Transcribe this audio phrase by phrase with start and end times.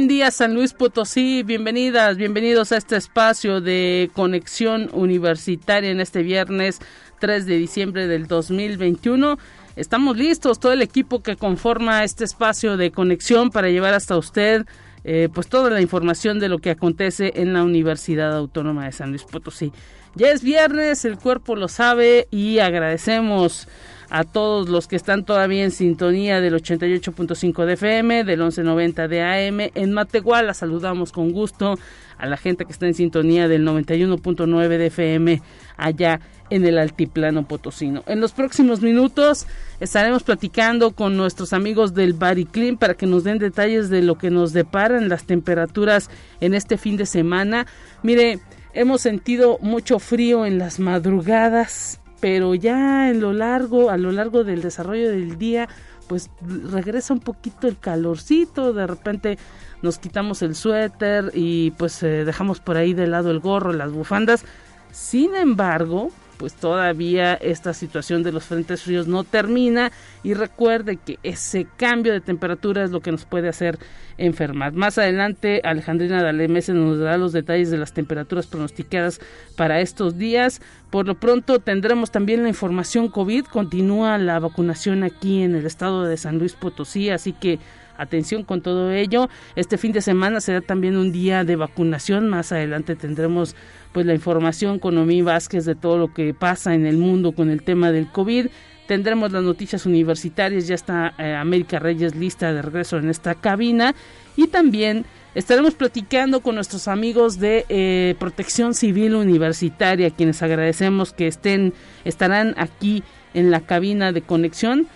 [0.00, 6.22] Buen día San Luis Potosí, bienvenidas, bienvenidos a este espacio de conexión universitaria en este
[6.22, 6.78] viernes
[7.18, 9.38] 3 de diciembre del 2021.
[9.76, 14.64] Estamos listos, todo el equipo que conforma este espacio de conexión para llevar hasta usted
[15.04, 19.10] eh, pues toda la información de lo que acontece en la Universidad Autónoma de San
[19.10, 19.70] Luis Potosí.
[20.14, 23.68] Ya es viernes, el cuerpo lo sabe y agradecemos
[24.10, 29.22] a todos los que están todavía en sintonía del 88.5 de FM, del 1190 de
[29.22, 29.70] AM.
[29.74, 31.78] En Matehuala saludamos con gusto
[32.18, 35.42] a la gente que está en sintonía del 91.9 de FM
[35.76, 38.02] allá en el altiplano potosino.
[38.06, 39.46] En los próximos minutos
[39.78, 44.30] estaremos platicando con nuestros amigos del Bariclim para que nos den detalles de lo que
[44.30, 47.66] nos deparan las temperaturas en este fin de semana.
[48.02, 48.40] Mire,
[48.74, 54.44] hemos sentido mucho frío en las madrugadas pero ya en lo largo, a lo largo
[54.44, 55.68] del desarrollo del día,
[56.06, 56.30] pues
[56.70, 59.38] regresa un poquito el calorcito, de repente
[59.82, 63.92] nos quitamos el suéter y pues eh, dejamos por ahí de lado el gorro, las
[63.92, 64.44] bufandas.
[64.90, 66.10] Sin embargo,
[66.40, 72.14] pues todavía esta situación de los frentes fríos no termina y recuerde que ese cambio
[72.14, 73.78] de temperatura es lo que nos puede hacer
[74.16, 74.72] enfermar.
[74.72, 79.20] Más adelante Alejandrina Dalemese nos dará los detalles de las temperaturas pronosticadas
[79.54, 80.62] para estos días.
[80.90, 86.04] Por lo pronto tendremos también la información COVID, continúa la vacunación aquí en el estado
[86.04, 87.60] de San Luis Potosí, así que
[87.96, 89.28] atención con todo ello.
[89.54, 92.28] Este fin de semana será también un día de vacunación.
[92.28, 93.54] Más adelante tendremos
[93.92, 97.50] pues la información con Omí Vázquez de todo lo que pasa en el mundo con
[97.50, 98.48] el tema del COVID.
[98.90, 103.94] Tendremos las noticias universitarias, ya está eh, América Reyes lista de regreso en esta cabina
[104.34, 105.06] y también
[105.36, 111.72] estaremos platicando con nuestros amigos de eh, Protección Civil Universitaria, quienes agradecemos que estén,
[112.04, 114.88] estarán aquí en la cabina de conexión.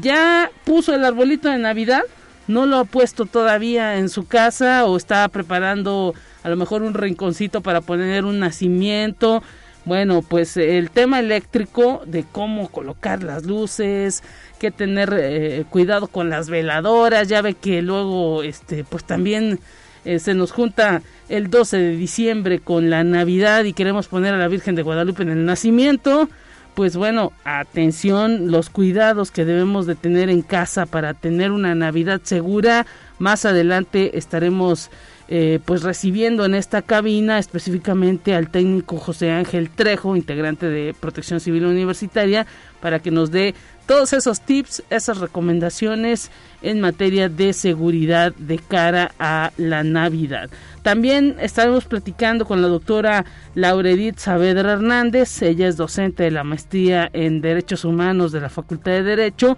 [0.00, 2.04] Ya puso el arbolito de Navidad,
[2.46, 6.14] no lo ha puesto todavía en su casa o está preparando
[6.44, 9.42] a lo mejor un rinconcito para poner un nacimiento.
[9.84, 14.22] Bueno, pues el tema eléctrico de cómo colocar las luces,
[14.58, 19.58] que tener eh, cuidado con las veladoras, ya ve que luego este pues también
[20.04, 24.38] eh, se nos junta el 12 de diciembre con la Navidad y queremos poner a
[24.38, 26.28] la Virgen de Guadalupe en el nacimiento
[26.74, 32.20] pues bueno, atención, los cuidados que debemos de tener en casa para tener una Navidad
[32.22, 32.86] segura.
[33.18, 34.90] Más adelante estaremos
[35.32, 41.38] eh, pues recibiendo en esta cabina específicamente al técnico José Ángel Trejo, integrante de Protección
[41.38, 42.48] Civil Universitaria,
[42.80, 43.54] para que nos dé
[43.86, 46.32] todos esos tips, esas recomendaciones
[46.62, 50.50] en materia de seguridad de cara a la Navidad.
[50.82, 53.24] También estaremos platicando con la doctora
[53.54, 58.90] Lauredit Saavedra Hernández, ella es docente de la maestría en Derechos Humanos de la Facultad
[58.90, 59.56] de Derecho,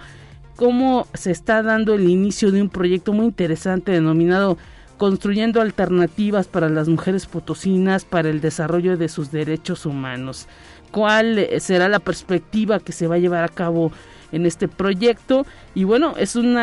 [0.55, 4.59] cómo se está dando el inicio de un proyecto muy interesante denominado
[4.99, 10.47] Construyendo Alternativas para las Mujeres Potosinas para el Desarrollo de sus Derechos Humanos.
[10.91, 13.91] ¿Cuál será la perspectiva que se va a llevar a cabo
[14.31, 16.57] en este proyecto y bueno, es un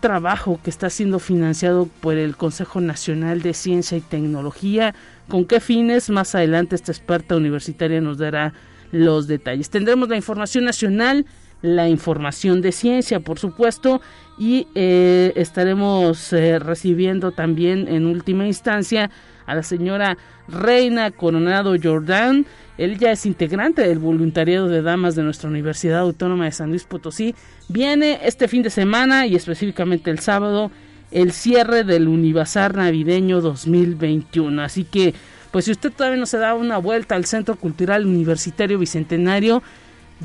[0.00, 4.94] trabajo que está siendo financiado por el Consejo Nacional de Ciencia y Tecnología.
[5.28, 6.08] ¿Con qué fines?
[6.08, 8.54] Más adelante esta experta universitaria nos dará
[8.92, 9.70] los detalles.
[9.70, 11.26] Tendremos la información nacional,
[11.62, 14.00] la información de ciencia, por supuesto,
[14.36, 19.10] y eh, estaremos eh, recibiendo también en última instancia
[19.46, 20.18] a la señora
[20.48, 22.46] Reina Coronado Jordán.
[22.78, 26.84] Él ya es integrante del voluntariado de damas de nuestra Universidad Autónoma de San Luis
[26.84, 27.34] Potosí.
[27.68, 30.70] Viene este fin de semana y específicamente el sábado
[31.12, 34.62] el cierre del Univazar Navideño 2021.
[34.62, 35.14] Así que,
[35.50, 39.62] pues si usted todavía no se da una vuelta al Centro Cultural Universitario Bicentenario,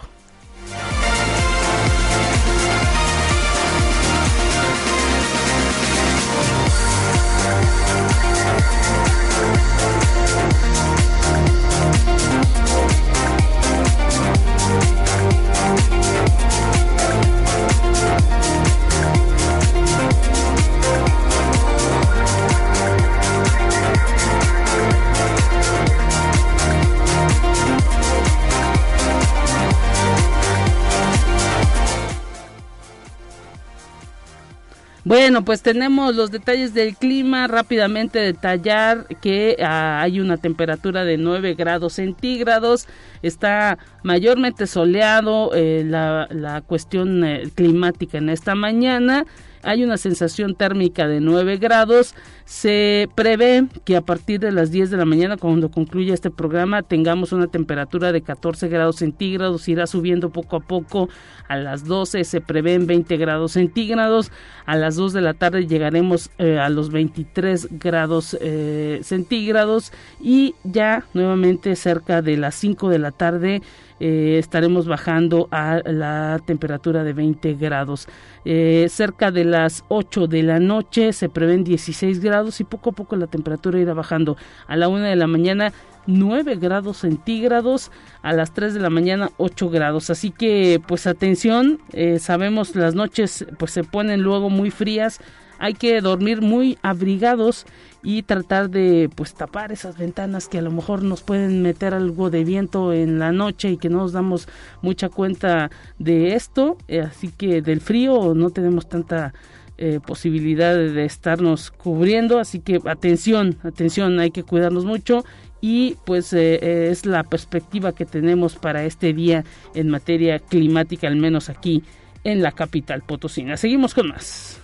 [35.32, 37.48] Bueno, pues tenemos los detalles del clima.
[37.48, 42.86] Rápidamente detallar que ah, hay una temperatura de 9 grados centígrados.
[43.22, 49.26] Está mayormente soleado eh, la, cuestión eh, climática en esta mañana
[49.64, 52.16] hay una sensación térmica de 9 grados.
[52.46, 56.84] Se prevé que a partir de las 10 de la mañana, cuando concluya este programa,
[56.84, 59.68] tengamos una temperatura de 14 grados centígrados.
[59.68, 61.10] Irá subiendo poco a poco.
[61.48, 64.32] A las 12 se prevén 20 grados centígrados.
[64.66, 69.94] A las 2 de la tarde llegaremos eh, a los 23 grados eh, centígrados.
[70.20, 73.62] Y ya nuevamente cerca de las 5 de la tarde
[74.04, 78.08] eh, estaremos bajando a la temperatura de 20 grados.
[78.46, 82.94] Eh, cerca de las 8 de la noche se prevén 16 grados y poco a
[82.94, 84.38] poco la temperatura irá bajando.
[84.66, 85.72] A la 1 de la mañana
[86.08, 87.92] 9 grados centígrados,
[88.24, 90.10] a las 3 de la mañana 8 grados.
[90.10, 95.20] Así que pues atención, eh, sabemos las noches pues se ponen luego muy frías,
[95.62, 97.68] hay que dormir muy abrigados
[98.02, 102.32] y tratar de pues tapar esas ventanas que a lo mejor nos pueden meter algo
[102.32, 104.48] de viento en la noche y que no nos damos
[104.82, 105.70] mucha cuenta
[106.00, 106.78] de esto.
[106.88, 109.36] Eh, así que del frío no tenemos tanta
[109.78, 112.40] eh, posibilidad de estarnos cubriendo.
[112.40, 115.24] Así que atención atención hay que cuidarnos mucho
[115.62, 121.18] y pues eh, es la perspectiva que tenemos para este día en materia climática al
[121.18, 121.84] menos aquí
[122.24, 123.58] en la capital potosina.
[123.58, 124.61] Seguimos con más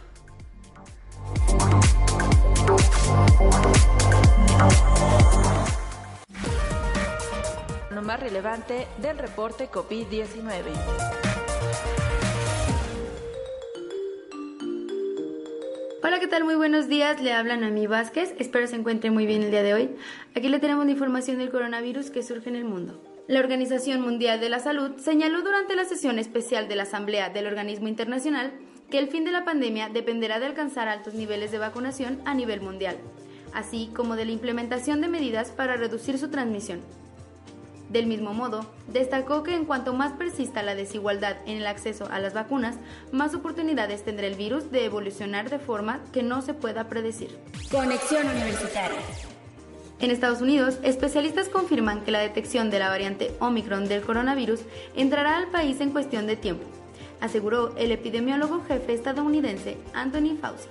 [8.07, 10.63] más relevante del reporte COVID-19.
[16.01, 16.45] Hola, ¿qué tal?
[16.45, 17.21] Muy buenos días.
[17.21, 18.33] Le habla Noemí Vázquez.
[18.39, 19.89] Espero se encuentre muy bien el día de hoy.
[20.35, 23.03] Aquí le tenemos la información del coronavirus que surge en el mundo.
[23.27, 27.45] La Organización Mundial de la Salud señaló durante la sesión especial de la Asamblea del
[27.45, 28.53] Organismo Internacional
[28.89, 32.61] que el fin de la pandemia dependerá de alcanzar altos niveles de vacunación a nivel
[32.61, 32.95] mundial,
[33.53, 36.79] así como de la implementación de medidas para reducir su transmisión.
[37.89, 42.19] Del mismo modo, destacó que en cuanto más persista la desigualdad en el acceso a
[42.19, 42.75] las vacunas,
[43.13, 47.37] más oportunidades tendrá el virus de evolucionar de forma que no se pueda predecir.
[47.71, 48.99] Conexión Universitaria.
[49.99, 54.59] En Estados Unidos, especialistas confirman que la detección de la variante Omicron del coronavirus
[54.95, 56.65] entrará al país en cuestión de tiempo,
[57.21, 60.67] aseguró el epidemiólogo jefe estadounidense Anthony Fauci.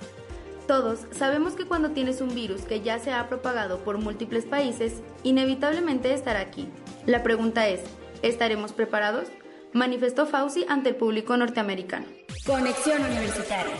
[0.67, 5.01] Todos sabemos que cuando tienes un virus que ya se ha propagado por múltiples países,
[5.23, 6.67] inevitablemente estará aquí.
[7.07, 7.81] La pregunta es,
[8.21, 9.29] ¿estaremos preparados?
[9.73, 12.05] Manifestó Fauci ante el público norteamericano.
[12.45, 13.73] Conexión Universitaria.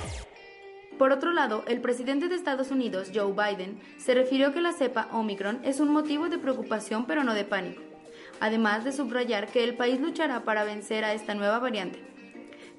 [0.97, 5.09] Por otro lado, el presidente de Estados Unidos, Joe Biden, se refirió que la cepa
[5.11, 7.83] Omicron es un motivo de preocupación pero no de pánico,
[8.39, 12.07] además de subrayar que el país luchará para vencer a esta nueva variante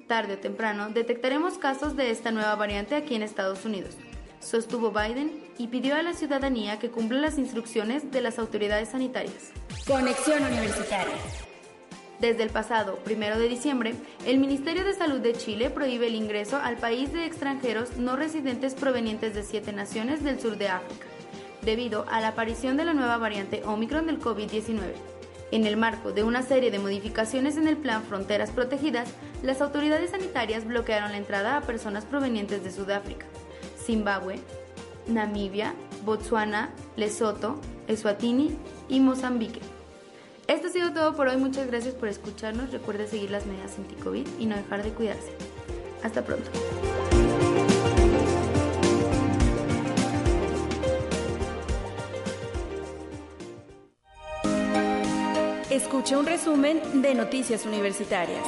[0.09, 3.95] tarde o temprano detectaremos casos de esta nueva variante aquí en Estados Unidos,
[4.39, 9.51] sostuvo Biden y pidió a la ciudadanía que cumpla las instrucciones de las autoridades sanitarias.
[9.89, 11.15] Conexión Universitaria.
[12.19, 13.95] Desde el pasado 1 de diciembre,
[14.27, 18.75] el Ministerio de Salud de Chile prohíbe el ingreso al país de extranjeros no residentes
[18.75, 21.07] provenientes de siete naciones del sur de África,
[21.63, 24.77] debido a la aparición de la nueva variante Omicron del COVID-19.
[25.51, 29.09] En el marco de una serie de modificaciones en el plan Fronteras Protegidas,
[29.41, 33.25] las autoridades sanitarias bloquearon la entrada a personas provenientes de Sudáfrica,
[33.83, 34.39] Zimbabue,
[35.07, 35.73] Namibia,
[36.05, 38.55] Botsuana, Lesoto, Eswatini
[38.87, 39.78] y Mozambique.
[40.49, 41.37] Esto ha sido todo por hoy.
[41.37, 42.71] Muchas gracias por escucharnos.
[42.71, 45.31] Recuerde seguir las medidas anti-COVID y no dejar de cuidarse.
[46.01, 46.49] Hasta pronto.
[55.69, 58.43] Escuche un resumen de Noticias Universitarias.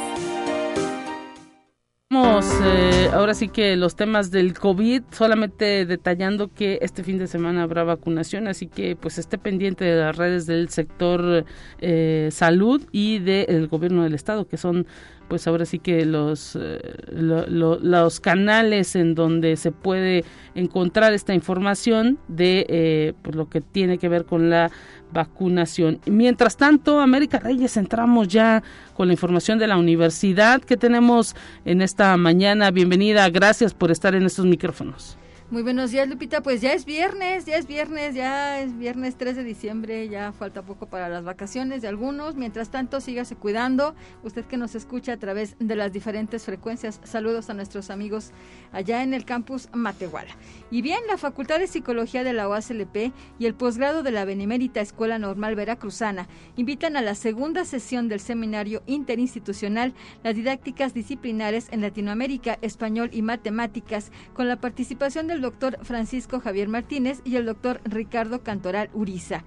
[2.14, 7.64] Eh, ahora sí que los temas del COVID, solamente detallando que este fin de semana
[7.64, 11.46] habrá vacunación, así que pues esté pendiente de las redes del sector
[11.80, 14.88] eh, salud y del gobierno del estado, que son
[15.32, 20.26] pues ahora sí que los, eh, los canales en donde se puede
[20.56, 24.72] encontrar esta información de eh, pues lo que tiene que ver con la
[25.14, 26.00] vacunación.
[26.06, 28.64] Mientras tanto, América Reyes, entramos ya
[28.96, 32.72] con la información de la universidad que tenemos en esta mañana.
[32.72, 35.18] Bienvenida, gracias por estar en estos micrófonos.
[35.52, 36.40] Muy buenos días, Lupita.
[36.42, 40.62] Pues ya es viernes, ya es viernes, ya es viernes 3 de diciembre, ya falta
[40.62, 42.36] poco para las vacaciones de algunos.
[42.36, 43.94] Mientras tanto, sígase cuidando.
[44.24, 48.32] Usted que nos escucha a través de las diferentes frecuencias, saludos a nuestros amigos
[48.72, 50.32] allá en el campus Matehuala.
[50.72, 54.80] Y bien, la Facultad de Psicología de la OASLP y el posgrado de la Benemérita
[54.80, 59.94] Escuela Normal Veracruzana invitan a la segunda sesión del seminario interinstitucional
[60.24, 66.68] Las didácticas disciplinares en Latinoamérica, Español y Matemáticas, con la participación del doctor Francisco Javier
[66.68, 69.44] Martínez y el doctor Ricardo Cantoral Uriza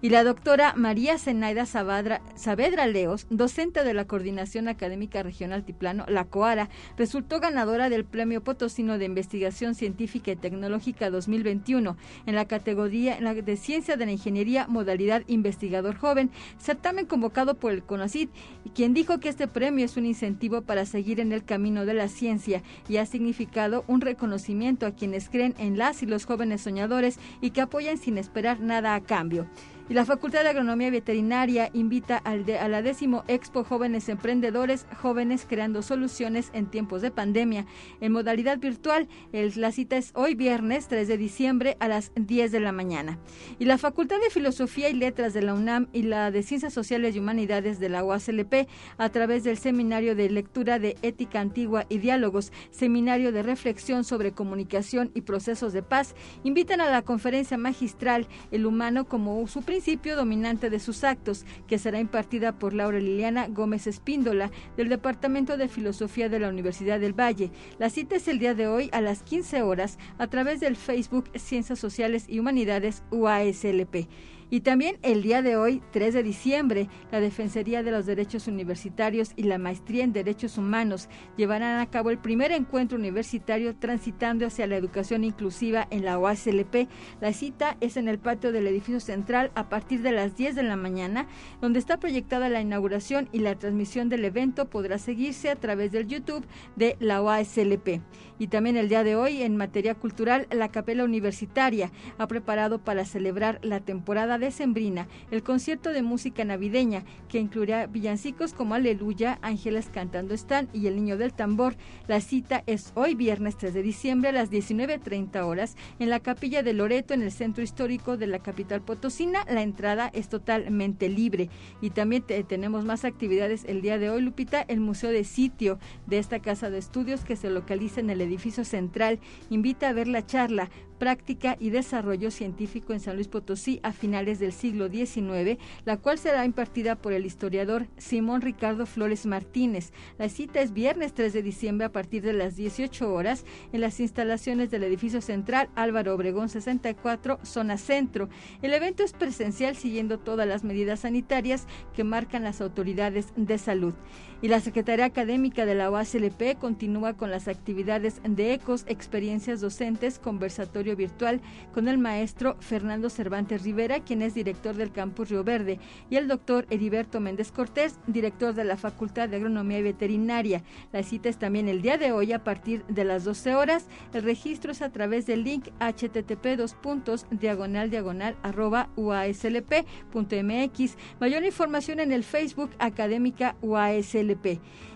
[0.00, 6.24] y la doctora María Zenaida Saavedra Leos, docente de la Coordinación Académica Regional Tiplano, la
[6.24, 13.18] COARA, resultó ganadora del Premio Potosino de Investigación Científica y Tecnológica 2021 en la categoría
[13.18, 18.28] de Ciencia de la Ingeniería, modalidad investigador joven, certamen convocado por el CONACID,
[18.74, 22.08] quien dijo que este premio es un incentivo para seguir en el camino de la
[22.08, 27.18] ciencia y ha significado un reconocimiento a quienes creen en las y los jóvenes soñadores
[27.40, 29.48] y que apoyan sin esperar nada a cambio.
[29.90, 35.46] Y la Facultad de Agronomía Veterinaria invita al a la décimo Expo Jóvenes Emprendedores, Jóvenes
[35.48, 37.64] Creando Soluciones en Tiempos de Pandemia,
[38.02, 39.08] en modalidad virtual.
[39.32, 43.18] la cita es hoy viernes 3 de diciembre a las 10 de la mañana.
[43.58, 47.16] Y la Facultad de Filosofía y Letras de la UNAM y la de Ciencias Sociales
[47.16, 48.68] y Humanidades de la UASLP,
[48.98, 54.32] a través del Seminario de Lectura de Ética Antigua y Diálogos, Seminario de Reflexión sobre
[54.32, 56.14] Comunicación y Procesos de Paz,
[56.44, 61.78] invitan a la conferencia magistral El Humano como su principio dominante de sus actos, que
[61.78, 67.12] será impartida por Laura Liliana Gómez Espíndola del Departamento de Filosofía de la Universidad del
[67.12, 67.52] Valle.
[67.78, 71.30] La cita es el día de hoy a las 15 horas a través del Facebook
[71.36, 74.08] Ciencias Sociales y Humanidades UASLP.
[74.50, 79.32] Y también el día de hoy, 3 de diciembre, la Defensoría de los Derechos Universitarios
[79.36, 84.66] y la Maestría en Derechos Humanos llevarán a cabo el primer encuentro universitario transitando hacia
[84.66, 86.88] la educación inclusiva en la OASLP.
[87.20, 90.62] La cita es en el patio del edificio central a partir de las 10 de
[90.62, 91.26] la mañana,
[91.60, 96.06] donde está proyectada la inauguración y la transmisión del evento podrá seguirse a través del
[96.06, 98.00] YouTube de la OASLP.
[98.38, 103.04] Y también el día de hoy, en materia cultural, la Capela Universitaria ha preparado para
[103.04, 109.90] celebrar la temporada decembrina el concierto de música navideña que incluirá villancicos como Aleluya, Ángeles
[109.92, 111.76] cantando están y El Niño del Tambor.
[112.06, 116.62] La cita es hoy viernes 3 de diciembre a las 19.30 horas en la Capilla
[116.62, 119.44] de Loreto en el centro histórico de la capital potosina.
[119.48, 124.62] La entrada es totalmente libre y también tenemos más actividades el día de hoy, Lupita,
[124.62, 128.64] el Museo de Sitio de esta casa de estudios que se localiza en el edificio
[128.64, 129.18] central
[129.50, 134.38] invita a ver la charla práctica y desarrollo científico en San Luis Potosí a finales
[134.38, 139.92] del siglo XIX, la cual será impartida por el historiador Simón Ricardo Flores Martínez.
[140.18, 144.00] La cita es viernes 3 de diciembre a partir de las 18 horas en las
[144.00, 148.28] instalaciones del edificio central Álvaro Obregón 64, zona centro.
[148.62, 153.94] El evento es presencial siguiendo todas las medidas sanitarias que marcan las autoridades de salud.
[154.40, 160.20] Y la Secretaría Académica de la UASLP continúa con las actividades de ECOS, experiencias docentes,
[160.20, 161.40] conversatorio virtual
[161.74, 166.28] con el maestro Fernando Cervantes Rivera, quien es director del campus Río Verde, y el
[166.28, 170.62] doctor Heriberto Méndez Cortés, director de la Facultad de Agronomía y Veterinaria.
[170.92, 173.88] La cita es también el día de hoy a partir de las 12 horas.
[174.14, 180.96] El registro es a través del link http dos puntos diagonal diagonal arroba uaslp.mx.
[181.18, 184.27] Mayor información en el Facebook Académica UASLP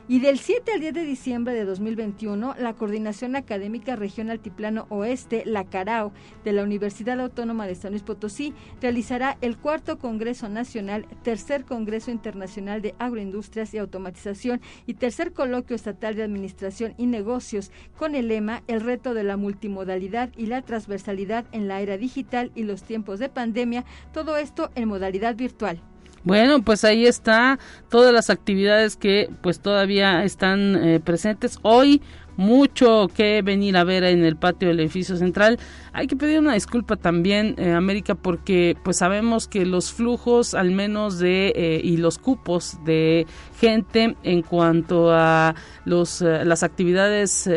[0.08, 5.44] y del 7 al 10 de diciembre de 2021, la Coordinación Académica Región Altiplano Oeste,
[5.46, 6.12] la CARAO,
[6.44, 12.10] de la Universidad Autónoma de San Luis Potosí, realizará el cuarto Congreso Nacional, tercer Congreso
[12.10, 18.28] Internacional de Agroindustrias y Automatización y tercer Coloquio Estatal de Administración y Negocios, con el
[18.28, 22.82] lema El reto de la multimodalidad y la transversalidad en la era digital y los
[22.82, 25.80] tiempos de pandemia, todo esto en modalidad virtual.
[26.24, 27.58] Bueno, pues ahí está
[27.90, 31.58] todas las actividades que pues todavía están eh, presentes.
[31.62, 32.00] Hoy
[32.36, 35.58] mucho que venir a ver en el patio del edificio central.
[35.92, 40.70] Hay que pedir una disculpa también, eh, América, porque pues sabemos que los flujos, al
[40.70, 43.26] menos de eh, y los cupos de
[43.58, 47.48] gente en cuanto a los eh, las actividades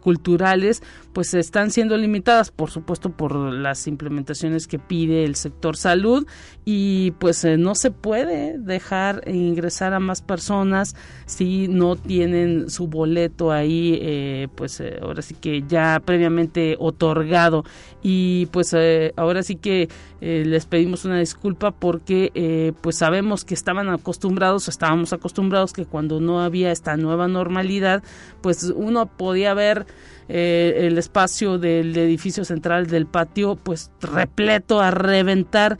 [0.00, 6.26] culturales, pues están siendo limitadas, por supuesto, por las implementaciones que pide el sector salud.
[6.64, 10.94] Y pues no se puede dejar ingresar a más personas
[11.26, 17.64] si no tienen su boleto ahí eh, pues eh, ahora sí que ya previamente otorgado.
[18.02, 19.88] Y pues eh, ahora sí que
[20.20, 26.40] les pedimos una disculpa porque pues sabemos que estaban acostumbrados estábamos acostumbrados que cuando no
[26.40, 28.02] había esta nueva normalidad
[28.40, 29.86] pues uno podía ver
[30.28, 35.78] el espacio del edificio central del patio pues repleto a reventar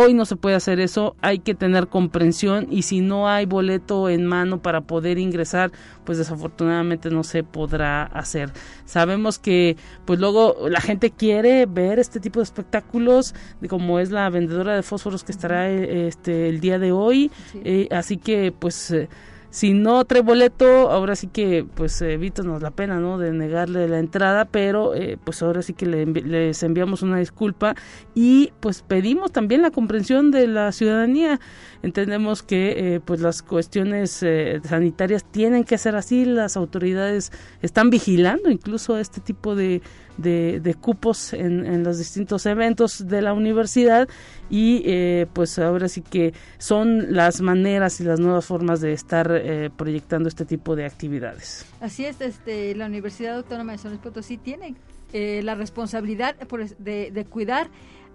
[0.00, 4.08] Hoy no se puede hacer eso, hay que tener comprensión y si no hay boleto
[4.08, 5.72] en mano para poder ingresar,
[6.04, 8.52] pues desafortunadamente no se podrá hacer.
[8.84, 13.34] Sabemos que pues luego la gente quiere ver este tipo de espectáculos,
[13.68, 17.32] como es la vendedora de fósforos que estará este el día de hoy,
[17.64, 19.08] eh, así que pues eh,
[19.50, 23.18] si no trae boleto, ahora sí que pues evítanos la pena, ¿no?
[23.18, 27.74] De negarle la entrada, pero eh, pues ahora sí que les enviamos una disculpa
[28.14, 31.40] y pues pedimos también la comprensión de la ciudadanía.
[31.82, 37.88] Entendemos que eh, pues las cuestiones eh, sanitarias tienen que ser así, las autoridades están
[37.88, 39.80] vigilando incluso este tipo de
[40.18, 44.08] de, cupos en, los distintos eventos de la universidad
[44.50, 49.30] y eh, pues ahora sí que son las maneras y las nuevas formas de estar
[49.38, 51.66] eh, proyectando este tipo de actividades.
[51.80, 54.74] Así es, este, la Universidad Autónoma de San Luis Potosí tiene
[55.12, 57.68] eh, la responsabilidad de, de, cuidar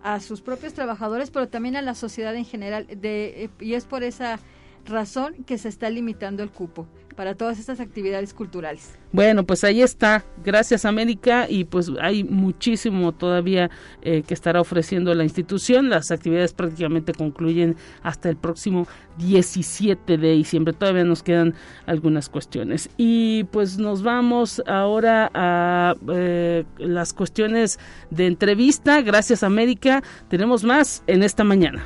[0.04, 4.04] a sus propios trabajadores, pero también a la sociedad en general, de, y es por
[4.04, 4.40] esa
[4.86, 8.96] razón que se está limitando el cupo para todas estas actividades culturales.
[9.12, 10.26] Bueno, pues ahí está.
[10.44, 13.70] Gracias América y pues hay muchísimo todavía
[14.02, 15.90] eh, que estará ofreciendo la institución.
[15.90, 20.74] Las actividades prácticamente concluyen hasta el próximo 17 de diciembre.
[20.74, 21.54] Todavía nos quedan
[21.86, 22.90] algunas cuestiones.
[22.98, 27.80] Y pues nos vamos ahora a eh, las cuestiones
[28.10, 29.02] de entrevista.
[29.02, 30.04] Gracias América.
[30.28, 31.84] Tenemos más en esta mañana.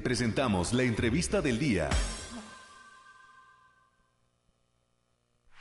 [0.00, 1.88] Presentamos la entrevista del día.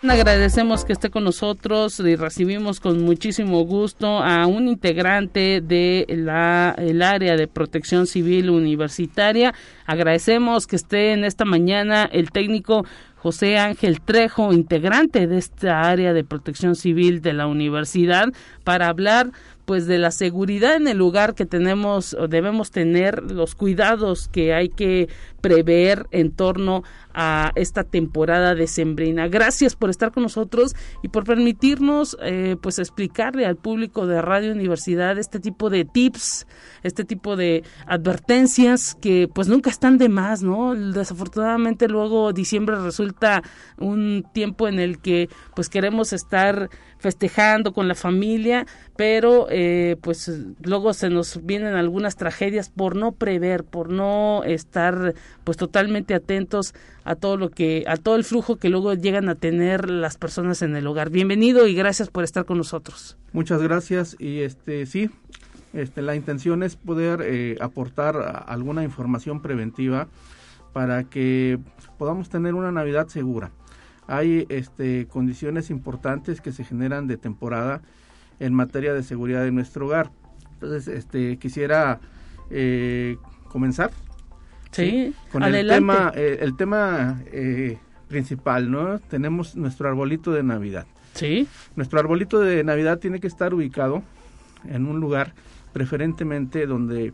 [0.01, 6.75] Agradecemos que esté con nosotros y recibimos con muchísimo gusto a un integrante de la
[6.77, 9.53] el área de protección civil universitaria.
[9.85, 16.11] Agradecemos que esté en esta mañana el técnico José Ángel Trejo, integrante de esta área
[16.11, 18.27] de protección civil de la universidad,
[18.65, 19.31] para hablar
[19.65, 24.53] pues de la seguridad en el lugar que tenemos o debemos tener los cuidados que
[24.53, 25.09] hay que
[25.43, 29.27] prever en torno a esta temporada decembrina.
[29.27, 34.53] Gracias por estar con nosotros y por permitirnos eh, pues explicarle al público de Radio
[34.53, 36.47] Universidad este tipo de tips,
[36.81, 40.75] este tipo de advertencias que pues nunca están de más, ¿no?
[40.75, 43.43] Desafortunadamente luego diciembre resulta
[43.77, 46.69] un tiempo en el que pues queremos estar
[47.03, 50.31] festejando con la familia, pero eh, pues
[50.63, 56.73] luego se nos vienen algunas tragedias por no prever, por no estar pues totalmente atentos
[57.03, 60.61] a todo lo que, a todo el flujo que luego llegan a tener las personas
[60.61, 61.09] en el hogar.
[61.09, 63.17] Bienvenido y gracias por estar con nosotros.
[63.31, 65.09] Muchas gracias y este sí,
[65.73, 70.07] este, la intención es poder eh, aportar alguna información preventiva
[70.71, 71.59] para que
[71.97, 73.51] podamos tener una Navidad segura.
[74.07, 77.81] Hay este, condiciones importantes que se generan de temporada
[78.39, 80.11] en materia de seguridad de nuestro hogar.
[80.53, 81.99] Entonces, este, quisiera
[82.49, 83.17] eh,
[83.49, 83.91] comenzar
[84.73, 88.99] Sí, con el tema, eh, el tema eh, principal, ¿no?
[88.99, 90.85] Tenemos nuestro arbolito de Navidad.
[91.13, 91.47] Sí.
[91.75, 94.03] Nuestro arbolito de Navidad tiene que estar ubicado
[94.67, 95.33] en un lugar
[95.73, 97.13] preferentemente donde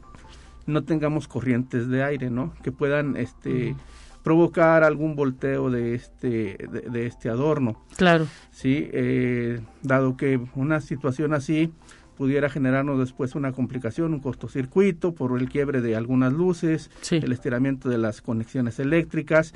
[0.65, 2.54] no tengamos corrientes de aire, ¿no?
[2.63, 3.76] Que puedan, este,
[4.24, 6.58] provocar algún volteo de este,
[6.91, 7.84] de, este adorno.
[7.95, 8.28] Claro.
[8.52, 11.72] Sí, eh, dado que una situación así
[12.20, 17.88] pudiera generarnos después una complicación, un cortocircuito por el quiebre de algunas luces, el estiramiento
[17.88, 19.54] de las conexiones eléctricas.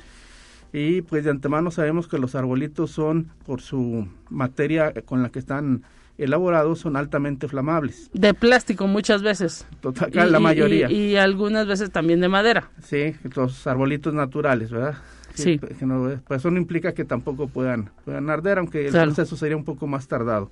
[0.72, 5.40] Y pues de antemano sabemos que los arbolitos son, por su materia con la que
[5.40, 5.82] están
[6.16, 8.08] elaborados, son altamente flamables.
[8.14, 9.66] De plástico muchas veces.
[9.82, 10.90] Total, la mayoría.
[10.90, 12.70] Y, algunas veces también de madera.
[12.82, 14.96] Sí, los arbolitos naturales, ¿verdad?
[15.34, 15.58] Sí.
[15.58, 19.86] Pues eso no implica que tampoco puedan, puedan arder, aunque el proceso sería un poco
[19.86, 20.50] más tardado.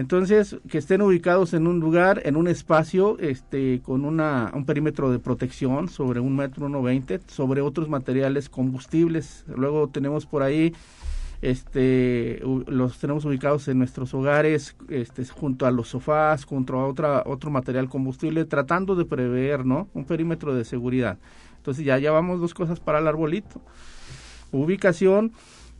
[0.00, 5.12] Entonces, que estén ubicados en un lugar, en un espacio, este, con una, un perímetro
[5.12, 9.44] de protección sobre un metro uno veinte, sobre otros materiales combustibles.
[9.54, 10.74] Luego tenemos por ahí,
[11.42, 17.22] este, los tenemos ubicados en nuestros hogares, este, junto a los sofás, junto a otra,
[17.26, 19.86] otro material combustible, tratando de prever, ¿no?
[19.92, 21.18] Un perímetro de seguridad.
[21.58, 23.60] Entonces ya llevamos dos cosas para el arbolito.
[24.50, 25.32] Ubicación,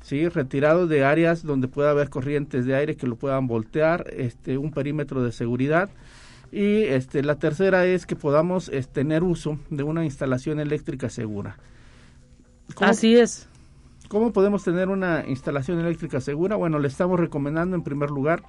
[0.03, 4.59] sí, retirado de áreas donde pueda haber corrientes de aire que lo puedan voltear, este,
[4.59, 5.91] un perímetro de seguridad.
[6.53, 11.57] Y este, la tercera es que podamos este, tener uso de una instalación eléctrica segura.
[12.81, 13.49] Así es.
[14.09, 16.57] ¿Cómo podemos tener una instalación eléctrica segura?
[16.57, 18.43] Bueno, le estamos recomendando en primer lugar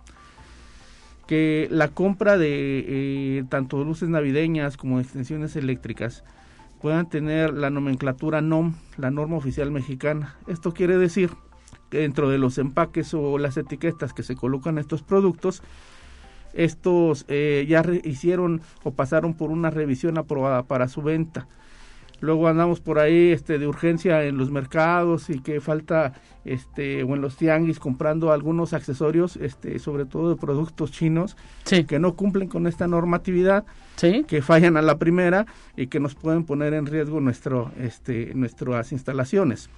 [1.28, 6.24] que la compra de eh, tanto luces navideñas como extensiones eléctricas
[6.82, 10.36] puedan tener la nomenclatura NOM, la norma oficial mexicana.
[10.48, 11.30] Esto quiere decir
[11.90, 15.62] que dentro de los empaques o las etiquetas que se colocan estos productos,
[16.54, 21.48] estos eh, ya hicieron o pasaron por una revisión aprobada para su venta
[22.22, 26.14] luego andamos por ahí este de urgencia en los mercados y que falta
[26.46, 32.00] este o en los tianguis comprando algunos accesorios este sobre todo de productos chinos que
[32.00, 33.66] no cumplen con esta normatividad
[34.24, 38.92] que fallan a la primera y que nos pueden poner en riesgo nuestro este nuestras
[38.92, 39.70] instalaciones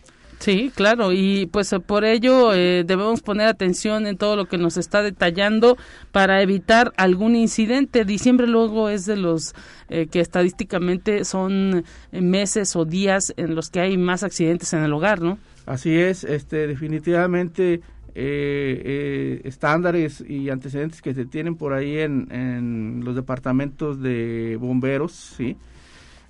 [0.44, 4.76] Sí, claro, y pues por ello eh, debemos poner atención en todo lo que nos
[4.76, 5.78] está detallando
[6.12, 8.04] para evitar algún incidente.
[8.04, 9.56] Diciembre luego es de los
[9.88, 14.92] eh, que estadísticamente son meses o días en los que hay más accidentes en el
[14.92, 15.38] hogar, ¿no?
[15.66, 17.80] Así es, este, definitivamente
[18.14, 25.14] eh, estándares y antecedentes que se tienen por ahí en, en los departamentos de bomberos,
[25.38, 25.56] sí,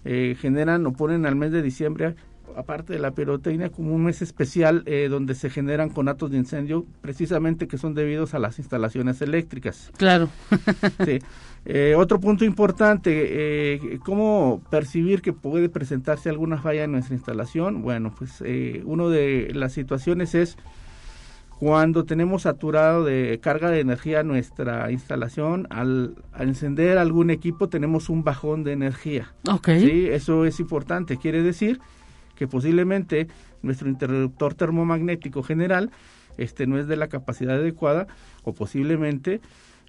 [0.03, 2.13] generan o ponen al mes de diciembre
[2.55, 6.85] aparte de la pirotecnia, como un mes especial eh, donde se generan conatos de incendio,
[7.01, 9.91] precisamente que son debidos a las instalaciones eléctricas.
[9.97, 10.29] Claro.
[11.05, 11.19] sí.
[11.65, 17.81] Eh, otro punto importante, eh, ¿cómo percibir que puede presentarse alguna falla en nuestra instalación?
[17.81, 20.57] Bueno, pues eh, una de las situaciones es
[21.59, 28.09] cuando tenemos saturado de carga de energía nuestra instalación, al, al, encender algún equipo tenemos
[28.09, 29.33] un bajón de energía.
[29.49, 29.69] Ok.
[29.79, 31.15] Sí, eso es importante.
[31.15, 31.79] Quiere decir
[32.35, 33.27] que posiblemente
[33.61, 35.91] nuestro interruptor termomagnético general
[36.37, 38.07] este no es de la capacidad adecuada
[38.43, 39.41] o posiblemente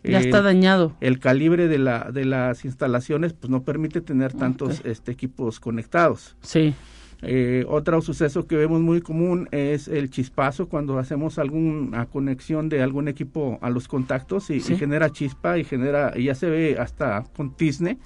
[0.03, 0.95] ya está dañado.
[1.01, 6.37] El calibre de la de las instalaciones pues no permite tener tantos este equipos conectados.
[6.43, 6.75] Sí.
[7.23, 12.83] Eh, otro suceso que vemos muy común es el chispazo cuando hacemos alguna conexión de
[12.83, 16.77] algún equipo a los contactos y, y genera chispa y genera y ya se ve
[16.79, 17.97] hasta con tizne.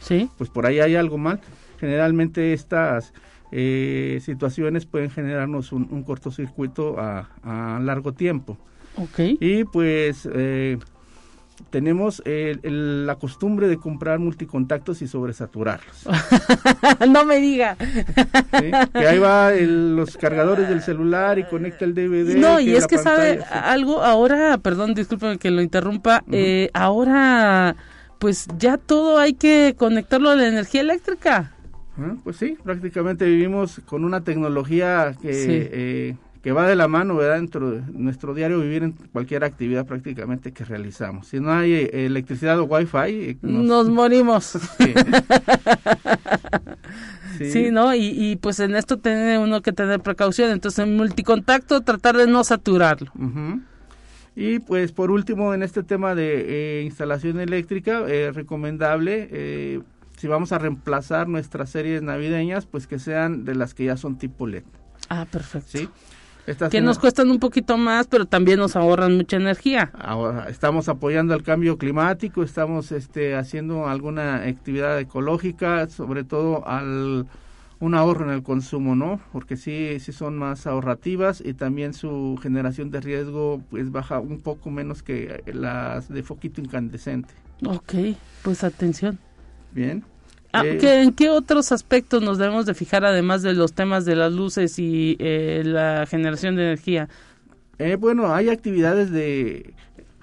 [0.00, 0.30] Sí.
[0.38, 1.40] Pues por ahí hay algo mal.
[1.80, 3.12] Generalmente estas
[3.52, 8.56] eh, situaciones pueden generarnos un, cortocircuito a, a, largo tiempo.
[8.96, 9.38] Okay.
[9.40, 10.78] Y pues eh,
[11.70, 16.06] tenemos la costumbre de comprar multicontactos y sobresaturarlos.
[17.08, 17.76] no me diga.
[17.76, 22.36] Que ahí va los cargadores del celular y conecta el DVD.
[22.36, 27.76] No, y es que sabe algo ahora, perdón, disculpen que lo interrumpa, eh, ahora
[28.18, 31.52] pues ya todo hay que conectarlo a la energía eléctrica.
[32.22, 35.30] Pues sí, prácticamente vivimos con una tecnología que,
[35.72, 37.36] eh, que va de la mano, ¿verdad?
[37.36, 41.26] Dentro de nuestro diario vivir en cualquier actividad prácticamente que realizamos.
[41.28, 42.98] Si no hay eh, electricidad o wifi...
[42.98, 44.58] Eh, nos, nos morimos.
[47.36, 47.50] Sí.
[47.52, 47.70] sí.
[47.70, 47.94] ¿no?
[47.94, 50.50] Y, y, pues en esto tiene uno que tener precaución.
[50.50, 53.12] Entonces, en multicontacto, tratar de no saturarlo.
[54.34, 58.00] Y pues por último, en este tema de instalación eléctrica,
[58.32, 59.84] recomendable
[60.18, 64.18] si vamos a reemplazar nuestras series navideñas, pues que sean de las que ya son
[64.18, 64.64] tipo LED.
[65.08, 65.68] Ah, perfecto.
[65.70, 65.88] Sí.
[66.46, 69.92] Estas que nos cuestan un poquito más, pero también nos ahorran mucha energía.
[69.98, 77.26] Ahora, estamos apoyando el cambio climático, estamos este, haciendo alguna actividad ecológica, sobre todo al
[77.80, 79.20] un ahorro en el consumo, ¿no?
[79.32, 84.40] Porque sí, sí son más ahorrativas y también su generación de riesgo pues baja un
[84.40, 87.34] poco menos que las de foquito incandescente.
[87.64, 87.94] Ok,
[88.42, 89.20] pues atención.
[89.72, 90.04] Bien.
[90.52, 94.16] Ah, eh, ¿En qué otros aspectos nos debemos de fijar además de los temas de
[94.16, 97.08] las luces y eh, la generación de energía?
[97.78, 99.74] Eh, bueno, hay actividades de...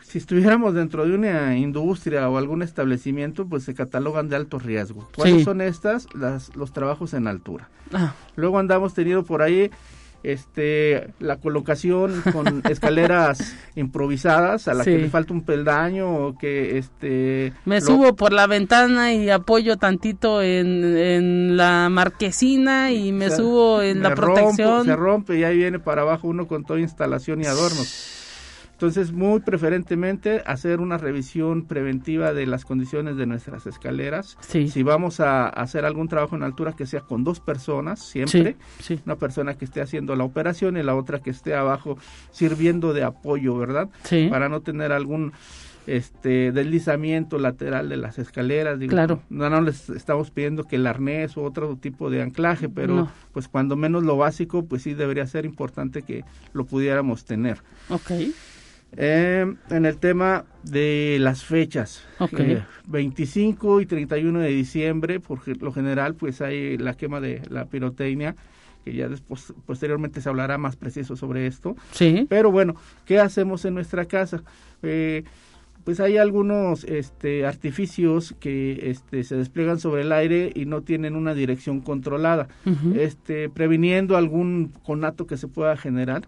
[0.02, 5.10] Si estuviéramos dentro de una industria o algún establecimiento, pues se catalogan de alto riesgo.
[5.16, 6.08] ¿Cuáles son estas?
[6.14, 7.70] Las, los trabajos en altura.
[7.92, 8.14] Ah.
[8.36, 9.72] Luego andamos teniendo por ahí
[10.32, 16.78] este la colocación con escaleras improvisadas a la que le falta un peldaño o que
[16.78, 23.30] este me subo por la ventana y apoyo tantito en, en la marquesina y me
[23.30, 24.86] subo en la protección.
[24.86, 28.25] se rompe y ahí viene para abajo uno con toda instalación y adornos
[28.76, 34.38] Entonces, muy preferentemente hacer una revisión preventiva de las condiciones de nuestras escaleras.
[34.50, 38.58] Si vamos a hacer algún trabajo en altura, que sea con dos personas, siempre.
[39.06, 41.98] Una persona que esté haciendo la operación y la otra que esté abajo
[42.32, 43.90] sirviendo de apoyo, ¿verdad?
[44.30, 45.32] Para no tener algún
[45.88, 48.80] este deslizamiento lateral de las escaleras.
[48.90, 49.22] claro.
[49.30, 53.48] No, no les estamos pidiendo que el arnés o otro tipo de anclaje, pero pues
[53.48, 57.62] cuando menos lo básico, pues sí debería ser importante que lo pudiéramos tener.
[57.90, 58.12] Ok.
[58.98, 62.04] Eh, en el tema de las fechas,
[62.88, 67.66] 25 eh, y 31 de diciembre, por lo general, pues hay la quema de la
[67.66, 68.36] pirotecnia,
[68.84, 71.76] que ya después, posteriormente se hablará más preciso sobre esto.
[71.92, 72.26] Sí.
[72.30, 74.44] Pero bueno, ¿qué hacemos en nuestra casa?
[74.82, 75.24] Eh,
[75.84, 81.16] pues hay algunos este, artificios que este, se despliegan sobre el aire y no tienen
[81.16, 82.48] una dirección controlada,
[82.96, 86.24] este, previniendo algún conato que se pueda generar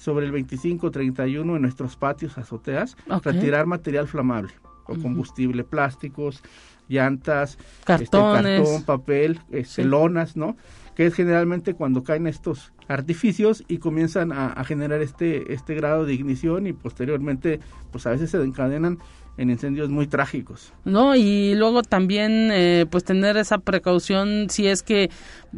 [0.00, 4.52] sobre el 25-31 en nuestros patios, azoteas, retirar material flamable
[4.86, 6.42] o combustible, plásticos,
[6.88, 8.62] llantas, este, Cartones.
[8.62, 10.56] cartón, papel, este, lonas, ¿no?
[10.96, 16.14] Que es generalmente cuando caen estos artificios y comienzan a, generar este, este grado de
[16.14, 17.60] ignición y posteriormente,
[17.92, 18.98] pues a veces se encadenan
[19.40, 20.74] en incendios muy trágicos.
[20.84, 25.04] No, y luego también eh, pues tener esa precaución si es que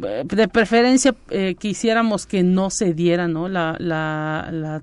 [0.01, 3.49] eh, de preferencia eh, quisiéramos que no se diera, ¿no?
[3.49, 4.81] La, la, la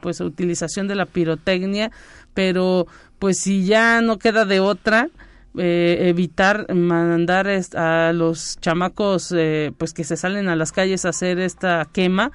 [0.00, 1.92] pues utilización de la pirotecnia,
[2.32, 2.86] pero
[3.18, 5.10] pues si ya no queda de otra,
[5.54, 9.34] evitar mandar a los chamacos
[9.76, 12.30] pues que se salen a las calles a hacer esta quema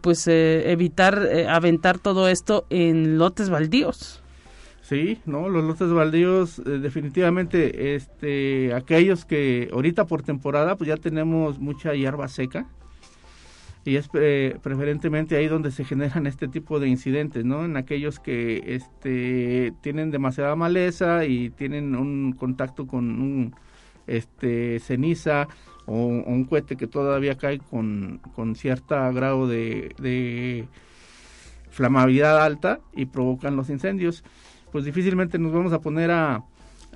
[0.00, 4.22] pues evitar aventar todo esto en lotes baldíos
[4.88, 10.96] Sí, no, los lotes baldíos eh, definitivamente este aquellos que ahorita por temporada pues ya
[10.96, 12.66] tenemos mucha hierba seca.
[13.84, 17.66] Y es eh, preferentemente ahí donde se generan este tipo de incidentes, ¿no?
[17.66, 23.54] En aquellos que este tienen demasiada maleza y tienen un contacto con un
[24.06, 25.48] este ceniza
[25.84, 30.66] o, un cohete que todavía cae con, con cierto grado de, de
[31.70, 34.24] flamabilidad alta y provocan los incendios
[34.72, 36.44] pues difícilmente nos vamos a poner a,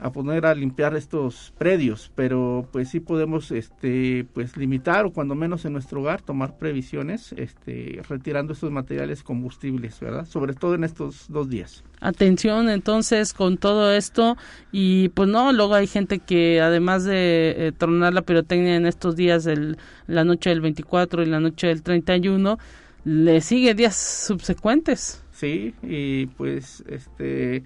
[0.01, 5.35] a poner a limpiar estos predios, pero pues sí podemos este pues limitar o cuando
[5.35, 10.27] menos en nuestro hogar tomar previsiones este retirando estos materiales combustibles, ¿verdad?
[10.27, 11.85] Sobre todo en estos dos días.
[12.01, 14.37] Atención entonces con todo esto
[14.73, 19.15] y pues no, luego hay gente que además de eh, tronar la pirotecnia en estos
[19.15, 22.59] días del la noche del 24 y la noche del 31
[23.05, 27.65] le sigue días subsecuentes sí, y pues este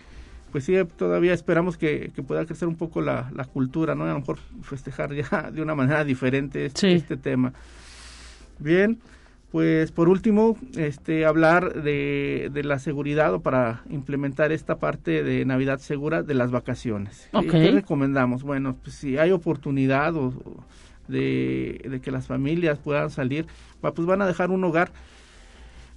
[0.50, 4.04] pues sí, todavía esperamos que, pueda crecer un poco la, la, cultura, ¿no?
[4.04, 7.52] A lo mejor festejar ya de una manera diferente este, este tema.
[8.58, 8.98] Bien,
[9.52, 15.44] pues por último, este hablar de, de, la seguridad o para implementar esta parte de
[15.44, 17.28] Navidad segura de las vacaciones.
[17.50, 18.42] ¿Qué recomendamos?
[18.42, 20.14] Bueno, pues si hay oportunidad
[21.06, 23.46] de, de que las familias puedan salir,
[23.82, 24.90] pues van a dejar un hogar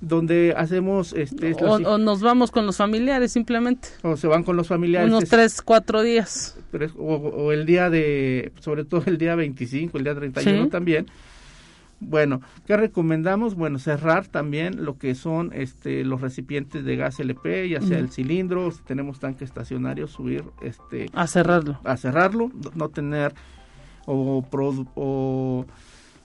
[0.01, 3.89] donde hacemos este o, nos vamos con los familiares simplemente.
[4.01, 6.57] O se van con los familiares unos tres cuatro días.
[6.97, 11.07] o, el día de sobre todo el día 25 el día 31 también.
[11.99, 17.67] Bueno qué recomendamos bueno cerrar también lo que son este los recipientes de gas LP
[17.67, 21.77] ya sea el cilindro si tenemos tanque estacionario subir este a cerrarlo.
[21.83, 23.33] a cerrarlo no tener
[24.05, 24.45] o,
[24.95, 25.65] o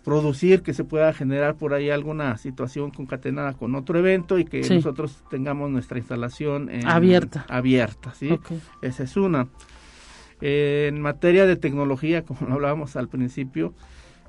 [0.05, 4.61] producir que se pueda generar por ahí alguna situación concatenada con otro evento y que
[4.69, 7.47] nosotros tengamos nuestra instalación abierta.
[7.49, 8.39] Abierta, ¿sí?
[8.83, 9.49] Esa es una.
[10.41, 13.73] en materia de tecnología, como hablábamos al principio,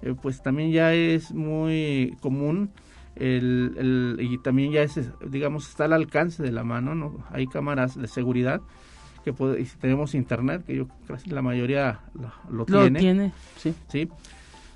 [0.02, 2.72] eh, pues también ya es muy común
[3.16, 7.26] el, y también ya es, digamos, está al alcance de la mano, ¿no?
[7.32, 8.62] Hay cámaras de seguridad
[9.24, 12.92] que puede, y si tenemos internet, que yo creo que la mayoría lo, lo, lo
[12.94, 13.34] tiene.
[13.58, 13.74] sí.
[13.90, 14.10] ¿sí?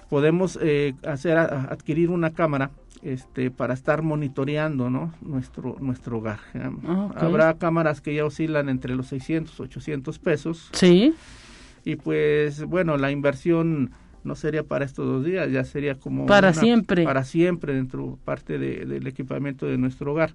[0.10, 5.14] Podemos eh, hacer adquirir una cámara este para estar monitoreando ¿no?
[5.22, 6.40] nuestro nuestro hogar
[6.86, 10.70] ah, habrá cámaras que ya oscilan entre los 600 800 pesos.
[10.74, 11.14] Sí.
[11.86, 13.92] Y pues bueno la inversión
[14.24, 17.04] no sería para estos dos días ya sería como para siempre.
[17.04, 20.34] para siempre dentro parte del equipamiento de nuestro hogar.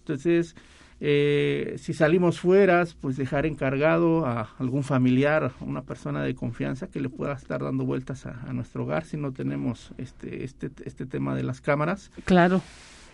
[0.00, 0.56] Entonces
[1.02, 6.88] eh, si salimos fuera, pues dejar encargado a algún familiar, a una persona de confianza
[6.88, 11.06] que le pueda estar dando vueltas a, nuestro hogar si no tenemos este, este, este
[11.06, 12.10] tema de las cámaras.
[12.24, 12.60] Claro.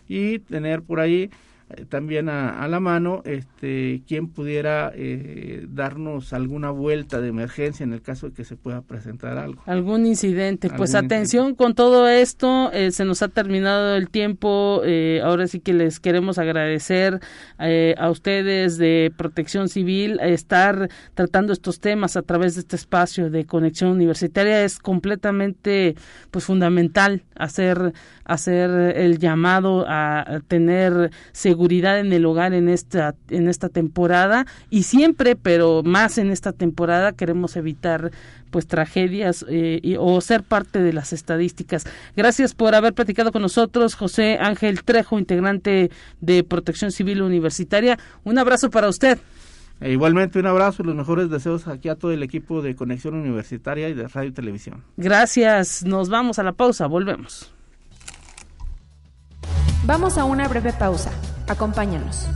[0.08, 1.30] Y tener por ahí
[1.88, 8.02] también a, la mano este quien pudiera eh, darnos alguna vuelta de emergencia en el
[8.02, 9.62] caso de que se pueda presentar algo.
[9.66, 10.70] Algún incidente.
[10.70, 14.82] Pues atención con todo esto eh, se nos ha terminado el tiempo
[15.22, 17.20] ahora sí que les queremos agradecer
[17.58, 23.44] a ustedes de Protección Civil estar tratando estos temas a través de este espacio de
[23.44, 24.62] conexión universitaria.
[24.64, 25.96] Es completamente
[26.30, 27.92] pues fundamental hacer
[28.24, 34.84] hacer el llamado a tener seguridad en el hogar en esta en esta temporada y
[34.84, 38.10] siempre pero más en esta temporada queremos evitar
[38.50, 41.84] pues tragedias eh, y, o ser parte de las estadísticas.
[42.16, 45.90] Gracias por haber platicado con nosotros, José Ángel Trejo, integrante
[46.20, 47.98] de Protección Civil Universitaria.
[48.24, 49.18] Un abrazo para usted.
[49.80, 53.14] E igualmente un abrazo y los mejores deseos aquí a todo el equipo de Conexión
[53.14, 54.84] Universitaria y de Radio y Televisión.
[54.96, 57.52] Gracias, nos vamos a la pausa, volvemos.
[59.84, 61.12] Vamos a una breve pausa.
[61.48, 62.26] Acompáñanos.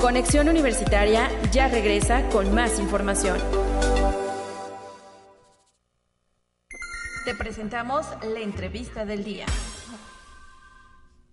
[0.00, 3.38] Conexión Universitaria ya regresa con más información.
[7.24, 9.46] Te presentamos la entrevista del día.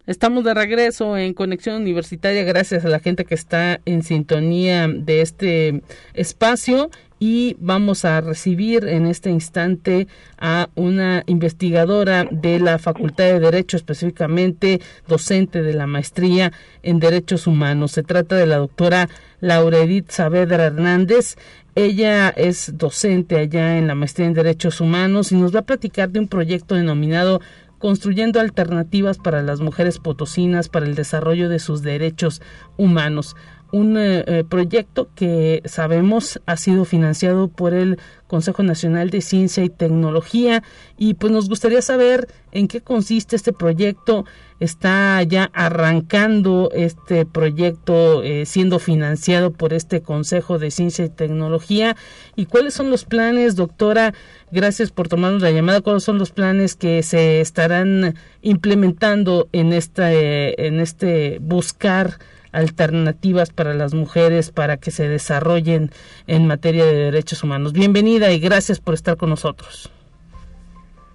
[0.05, 5.21] Estamos de regreso en Conexión Universitaria gracias a la gente que está en sintonía de
[5.21, 6.89] este espacio
[7.19, 13.75] y vamos a recibir en este instante a una investigadora de la Facultad de Derecho,
[13.75, 17.91] específicamente docente de la maestría en Derechos Humanos.
[17.91, 19.09] Se trata de la doctora
[19.41, 21.35] Laura Edith Saavedra Hernández.
[21.75, 26.09] Ella es docente allá en la maestría en Derechos Humanos y nos va a platicar
[26.09, 27.41] de un proyecto denominado
[27.79, 32.41] construyendo alternativas para las mujeres potosinas para el desarrollo de sus derechos
[32.77, 33.35] humanos
[33.71, 39.63] un eh, eh, proyecto que sabemos ha sido financiado por el Consejo Nacional de Ciencia
[39.63, 40.63] y Tecnología
[40.97, 44.25] y pues nos gustaría saber en qué consiste este proyecto.
[44.59, 51.95] Está ya arrancando este proyecto eh, siendo financiado por este Consejo de Ciencia y Tecnología
[52.35, 54.13] y cuáles son los planes, doctora.
[54.51, 55.81] Gracias por tomarnos la llamada.
[55.81, 62.19] ¿Cuáles son los planes que se estarán implementando en esta en este buscar
[62.51, 65.91] alternativas para las mujeres para que se desarrollen
[66.27, 67.73] en materia de derechos humanos.
[67.73, 69.91] Bienvenida y gracias por estar con nosotros.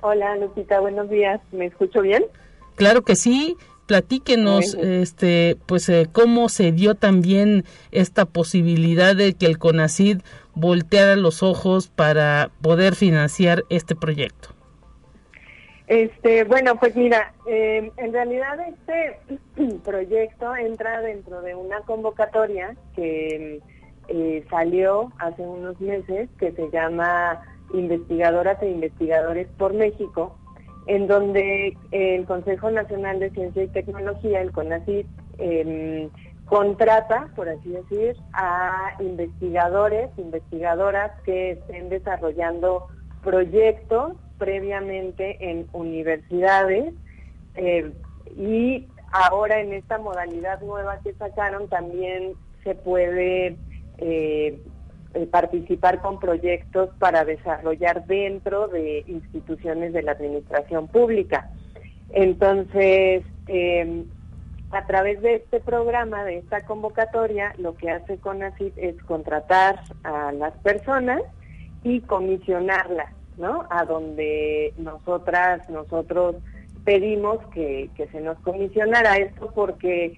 [0.00, 1.40] Hola Lupita, buenos días.
[1.52, 2.24] ¿Me escucho bien?
[2.76, 3.56] Claro que sí.
[3.86, 10.20] Platíquenos, este, pues, eh, cómo se dio también esta posibilidad de que el CONACID
[10.54, 14.50] volteara los ojos para poder financiar este proyecto.
[15.86, 19.18] Este, bueno, pues mira, em, en realidad este
[19.84, 23.60] proyecto entra dentro de una convocatoria que
[24.08, 27.42] eh, salió hace unos meses que se llama
[27.74, 30.38] Investigadoras e Investigadores por México,
[30.86, 35.06] en donde el Consejo Nacional de Ciencia y Tecnología, el CONACYT,
[35.38, 36.10] em,
[36.46, 42.86] contrata, por así decir, a investigadores, investigadoras que estén desarrollando
[43.22, 46.94] proyectos previamente en universidades
[47.56, 47.92] eh,
[48.36, 53.56] y ahora en esta modalidad nueva que sacaron también se puede
[53.98, 54.58] eh,
[55.14, 61.50] eh, participar con proyectos para desarrollar dentro de instituciones de la administración pública.
[62.10, 64.06] Entonces, em,
[64.72, 70.32] a través de este programa, de esta convocatoria, lo que hace CONACYT es contratar a
[70.32, 71.22] las personas
[71.84, 73.66] y comisionarlas ¿no?
[73.70, 76.36] A donde nosotras, nosotros
[76.84, 80.16] pedimos que, se nos comisionara esto porque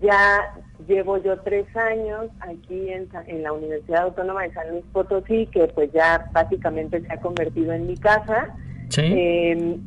[0.00, 0.54] ya
[0.86, 3.08] llevo yo tres años aquí en,
[3.42, 7.86] la Universidad Autónoma de San Luis Potosí, que pues ya básicamente se ha convertido en
[7.86, 8.54] mi casa.
[8.96, 9.80] Em,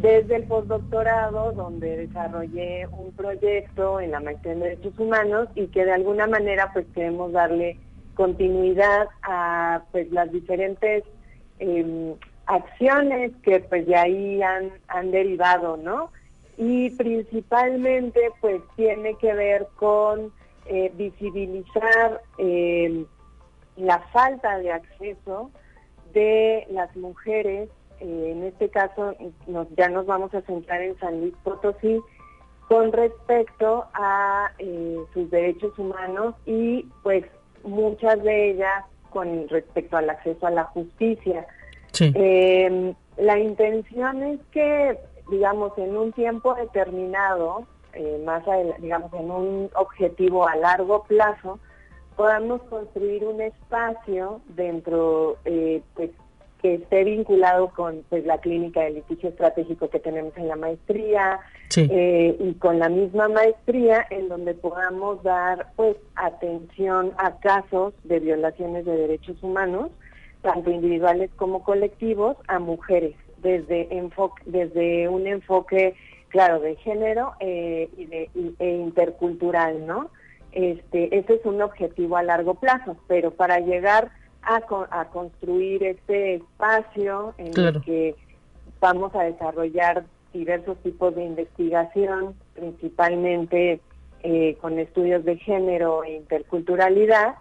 [0.00, 5.84] desde el postdoctorado, donde desarrollé un proyecto en la maestría en Derechos Humanos y que
[5.84, 7.78] de alguna manera pues queremos darle
[8.14, 11.04] continuidad a pues las diferentes
[11.58, 12.14] Em,
[12.46, 16.10] acciones que pues de ahí han, han derivado, ¿no?
[16.56, 20.32] Y principalmente pues tiene que ver con
[20.66, 23.04] eh, visibilizar em,
[23.76, 25.50] la falta de acceso
[26.12, 27.68] de las mujeres,
[28.00, 29.14] eh, en este caso
[29.46, 32.00] nos, ya nos vamos a centrar en San Luis Potosí,
[32.68, 37.24] con respecto a eh, sus derechos humanos y pues
[37.62, 41.46] muchas de ellas con respecto al acceso a la justicia.
[42.00, 44.98] Em, la intención es que,
[45.30, 48.44] digamos, en un tiempo determinado, eh, más
[48.78, 51.58] digamos, en un objetivo a largo plazo,
[52.16, 56.10] podamos construir un espacio dentro, eh, pues,
[56.60, 61.38] que esté vinculado con pues la clínica de litigio estratégico que tenemos en la maestría
[61.76, 68.20] eh, y con la misma maestría en donde podamos dar pues atención a casos de
[68.20, 69.90] violaciones de derechos humanos
[70.42, 75.94] tanto individuales como colectivos a mujeres desde enfoque desde un enfoque
[76.28, 80.10] claro de género eh, y de e intercultural no
[80.52, 84.10] este ese es un objetivo a largo plazo pero para llegar
[84.42, 88.14] a, construir este espacio en el que
[88.80, 93.80] vamos a desarrollar diversos tipos de investigación, principalmente
[94.22, 97.36] eh, con estudios de género e interculturalidad,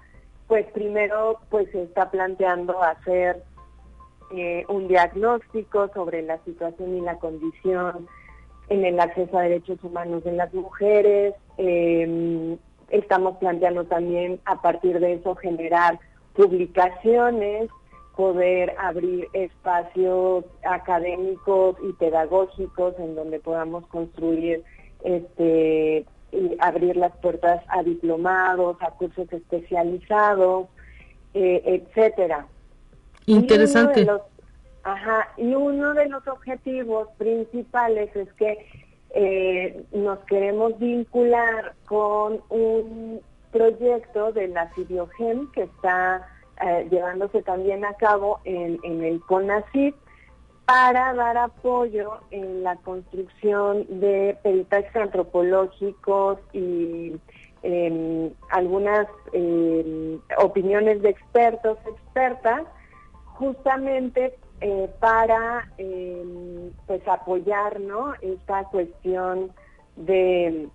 [0.48, 3.44] pues primero pues se está planteando hacer
[4.32, 8.08] eh, un diagnóstico sobre la situación y la condición
[8.70, 11.34] en el acceso a derechos humanos de las mujeres.
[11.58, 12.58] Em,
[12.90, 16.00] estamos planteando también a partir de eso generar
[16.34, 17.70] publicaciones,
[18.18, 24.63] poder abrir espacios académicos y pedagógicos en donde podamos construir
[25.03, 30.68] este y abrir las puertas a diplomados, a cursos especializados,
[31.36, 32.47] eh, etcétera.
[33.28, 34.01] Interesante.
[34.01, 34.22] Y uno, de los,
[34.84, 38.57] ajá, y uno de los objetivos principales es que
[39.11, 46.28] eh, nos queremos vincular con un proyecto de la CIDIOGEM que está
[46.62, 49.95] eh, llevándose también a cabo en, el CONACYT
[50.66, 57.16] para dar apoyo en la construcción de peritajes antropológicos y
[57.64, 62.64] em, algunas em, opiniones de expertos, expertas,
[63.26, 67.80] justamente eh, para em, pues apoyar
[68.22, 69.51] esta cuestión
[69.95, 70.70] de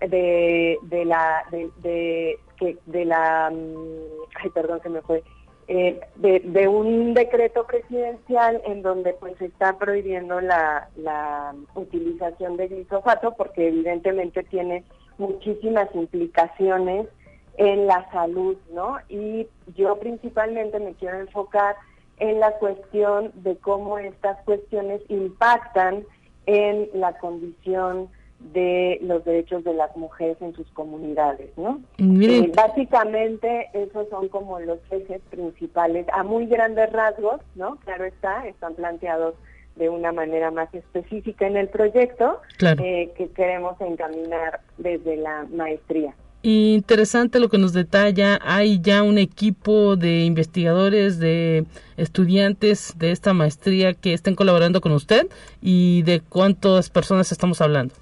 [0.00, 5.22] de, de la de, que de la mm, perdón que me fue
[5.68, 12.56] eh, de, de, un decreto presidencial en donde pues se está prohibiendo la, la utilización
[12.56, 14.84] de glifosato porque evidentemente tiene
[15.18, 17.08] muchísimas implicaciones
[17.56, 18.98] en la salud, ¿no?
[19.08, 21.74] Y yo principalmente me quiero enfocar
[22.18, 26.04] en la cuestión de cómo estas cuestiones impactan
[26.46, 31.80] en la condición de los derechos de las mujeres en sus comunidades, ¿no?
[31.98, 37.76] Eh, básicamente esos son como los ejes principales, a muy grandes rasgos, ¿no?
[37.84, 39.34] Claro está, están planteados
[39.76, 46.14] de una manera más específica en el proyecto eh, que queremos encaminar desde la maestría.
[46.42, 48.38] Interesante lo que nos detalla.
[48.42, 51.64] Hay ya un equipo de investigadores, de
[51.96, 55.28] estudiantes de esta maestría que estén colaborando con usted
[55.60, 57.94] y de cuántas personas estamos hablando.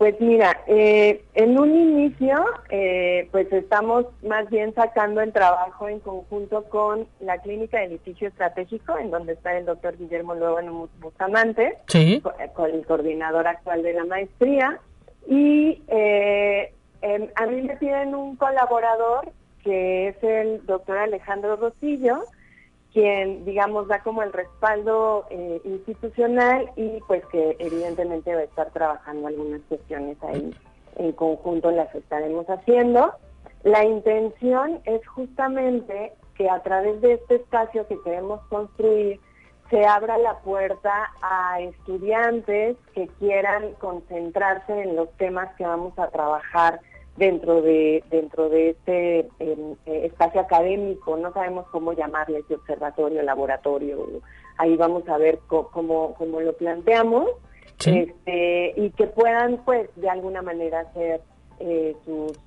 [0.00, 6.00] Pues mira, eh, en un inicio, eh, pues estamos más bien sacando el trabajo en
[6.00, 11.76] conjunto con la Clínica de Litigio Estratégico, en donde está el doctor Guillermo Luego Bustamante,
[11.88, 12.22] sí.
[12.22, 14.80] con, el coordinador actual de la maestría.
[15.28, 16.72] Y eh,
[17.02, 19.30] em, a mí me piden un colaborador,
[19.62, 22.24] que es el doctor Alejandro Rosillo,
[22.92, 28.70] quien, digamos, da como el respaldo eh, institucional y pues que evidentemente va a estar
[28.70, 30.54] trabajando algunas cuestiones ahí
[30.96, 33.12] en conjunto, las estaremos haciendo.
[33.62, 39.20] La intención es justamente que a través de este espacio que queremos construir
[39.68, 46.08] se abra la puerta a estudiantes que quieran concentrarse en los temas que vamos a
[46.08, 46.80] trabajar
[47.16, 53.22] dentro de dentro de este em, eh, espacio académico no sabemos cómo llamarle ese observatorio
[53.22, 54.22] laboratorio
[54.56, 57.28] ahí vamos a ver cómo, cómo lo planteamos
[57.86, 61.20] este, y que puedan pues de alguna manera hacer
[61.58, 62.38] eh, sus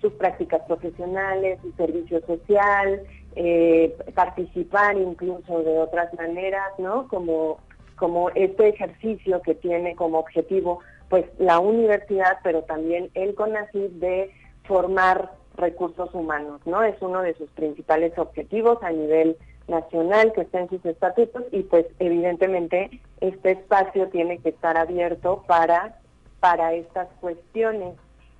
[0.00, 3.02] sus prácticas profesionales su servicio social
[3.36, 7.58] eh, participar incluso de otras maneras no como
[7.96, 14.30] como este ejercicio que tiene como objetivo pues la universidad, pero también el CONACYT de
[14.64, 16.82] formar recursos humanos, ¿no?
[16.82, 19.36] Es uno de sus principales objetivos a nivel
[19.68, 25.98] nacional que está sus estatutos y pues evidentemente este espacio tiene que estar abierto para,
[26.40, 27.96] para estas cuestiones.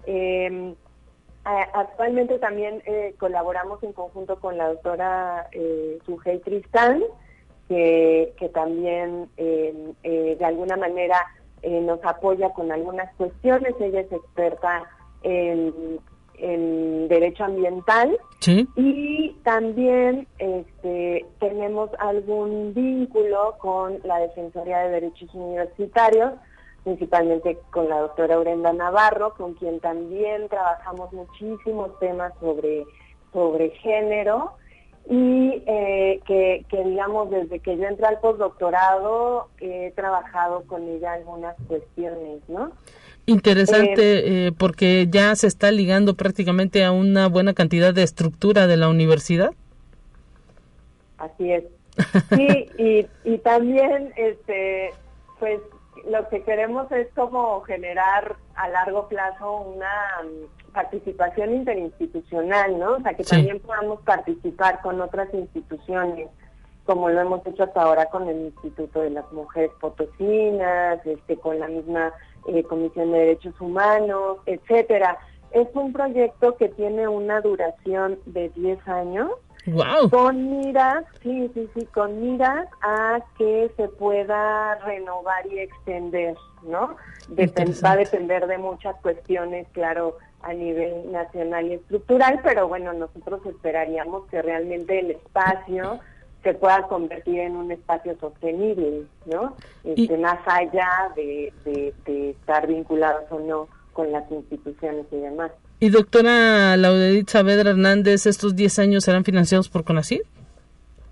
[0.06, 0.74] Em,
[1.44, 7.02] actualmente también eh, colaboramos en conjunto con la doctora eh, Sujei Tristán,
[7.68, 11.16] que, que también em, eh, de alguna manera
[11.64, 14.84] eh, nos apoya con algunas cuestiones, ella es experta
[15.22, 15.98] en,
[17.08, 18.18] derecho ambiental.
[18.76, 26.32] Y también este, tenemos algún vínculo con la Defensoría de Derechos Universitarios,
[26.82, 32.84] principalmente con la doctora Urenda Navarro, con quien también trabajamos muchísimos temas sobre,
[33.32, 34.56] sobre género
[35.08, 41.12] y eh, que, que, digamos, desde que yo entré al postdoctorado he trabajado con ella
[41.12, 42.72] algunas cuestiones, ¿no?
[43.26, 48.76] Interesante, eh, porque ya se está ligando prácticamente a una buena cantidad de estructura de
[48.76, 49.52] la universidad.
[51.18, 51.64] Así es.
[52.34, 54.92] Sí, y, y también, este,
[55.38, 55.60] pues,
[56.10, 59.88] lo que queremos es como generar a largo plazo una
[60.74, 62.96] participación interinstitucional, ¿no?
[62.96, 66.28] O sea, que también podamos participar con otras instituciones,
[66.84, 71.58] como lo hemos hecho hasta ahora con el Instituto de las Mujeres Potosinas, este, con
[71.58, 72.12] la misma
[72.48, 75.16] eh, Comisión de Derechos Humanos, etcétera.
[75.52, 79.30] Es un proyecto que tiene una duración de 10 años.
[79.66, 80.10] Wow.
[80.10, 86.96] Con miras, sí, sí, sí, con miras a que se pueda renovar y extender, ¿no?
[87.84, 93.40] va a depender de muchas cuestiones, claro, a nivel nacional y estructural, pero bueno, nosotros
[93.46, 96.00] esperaríamos que realmente el espacio
[96.42, 99.56] se pueda convertir en un espacio sostenible, ¿no?
[99.82, 101.52] Este, más allá de,
[102.06, 105.50] estar vinculados o no con las instituciones y demás.
[105.80, 110.22] Y doctora Laudedit Saavedra Hernández, ¿estos 10 años serán financiados por CONACYT?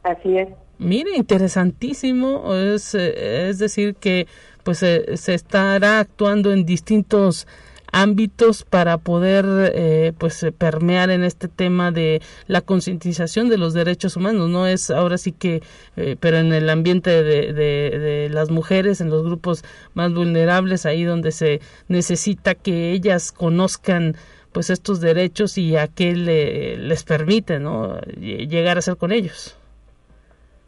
[0.02, 0.48] Así es.
[0.78, 2.54] Mire, interesantísimo.
[2.54, 4.26] Es, eh, es decir, que
[4.64, 7.46] pues se estará actuando en distintos
[7.92, 9.44] ámbitos para poder
[9.74, 14.66] eh, pues eh, permear en este tema de la concientización de los derechos humanos no
[14.66, 15.62] es ahora sí que
[15.96, 21.32] eh, pero en el ambiente de, las mujeres en los grupos más vulnerables ahí donde
[21.32, 24.16] se necesita que ellas conozcan
[24.52, 29.56] pues estos derechos y a qué le, les permite no llegar a ser con ellos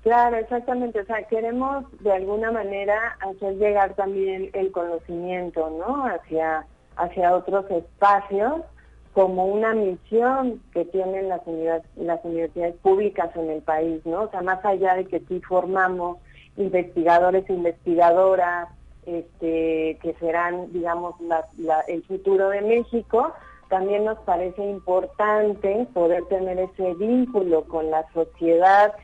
[0.04, 1.00] Claro, exactamente.
[1.00, 6.04] O sea, queremos de alguna manera hacer llegar también el conocimiento, ¿no?
[6.04, 8.60] Hacia hacia otros espacios
[9.14, 11.40] como una misión que tienen las,
[11.96, 14.22] las universidades públicas en el país, ¿no?
[14.22, 16.18] O sea, más allá de que sí formamos
[16.56, 18.68] investigadores e investigadoras,
[19.06, 21.14] este, que serán, digamos,
[21.88, 23.32] el futuro de México,
[23.68, 28.94] también nos parece importante poder tener ese vínculo con la sociedad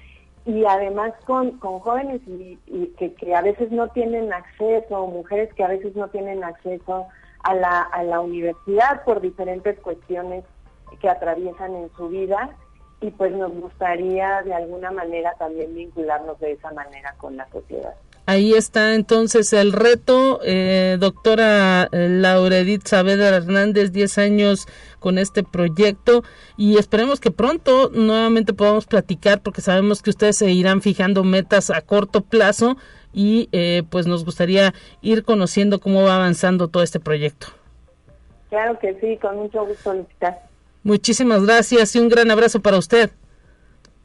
[0.44, 2.56] y además con, con jóvenes y,
[2.98, 7.06] que, que a veces no tienen acceso, mujeres que a veces no tienen acceso
[7.42, 10.44] a la, a la universidad por diferentes cuestiones
[11.00, 12.50] que atraviesan en su vida
[13.00, 17.94] y pues nos gustaría de alguna manera también vincularnos de esa manera con la sociedad.
[18.26, 24.66] Ahí está entonces el reto, eh, doctora eh, Laura Edith Saavedra Hernández, 10 años
[25.00, 26.22] con este proyecto
[26.56, 31.70] y esperemos que pronto nuevamente podamos platicar porque sabemos que ustedes se irán fijando metas
[31.70, 32.76] a corto plazo
[33.12, 37.48] y eh, pues nos gustaría ir conociendo cómo va avanzando todo este proyecto.
[38.50, 40.06] Claro que sí, con mucho gusto,
[40.82, 43.10] Muchísimas gracias y un gran abrazo para usted.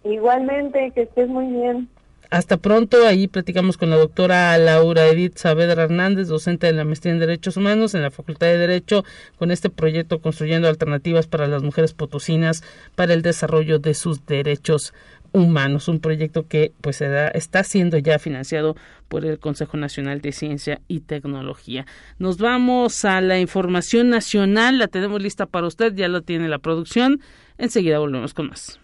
[0.03, 1.89] Igualmente, que estés muy bien.
[2.29, 7.13] Hasta pronto, ahí platicamos con la doctora Laura Edith Saavedra Hernández, docente de la maestría
[7.13, 9.03] en Derechos Humanos en la Facultad de Derecho,
[9.37, 12.63] con este proyecto Construyendo Alternativas para las Mujeres Potosinas
[12.95, 14.93] para el Desarrollo de sus Derechos
[15.31, 18.77] Humanos, un proyecto que pues está siendo ya financiado
[19.09, 21.85] por el Consejo Nacional de Ciencia y Tecnología.
[22.19, 26.59] Nos vamos a la información nacional, la tenemos lista para usted, ya lo tiene la
[26.59, 27.19] producción.
[27.57, 28.79] Enseguida volvemos con más.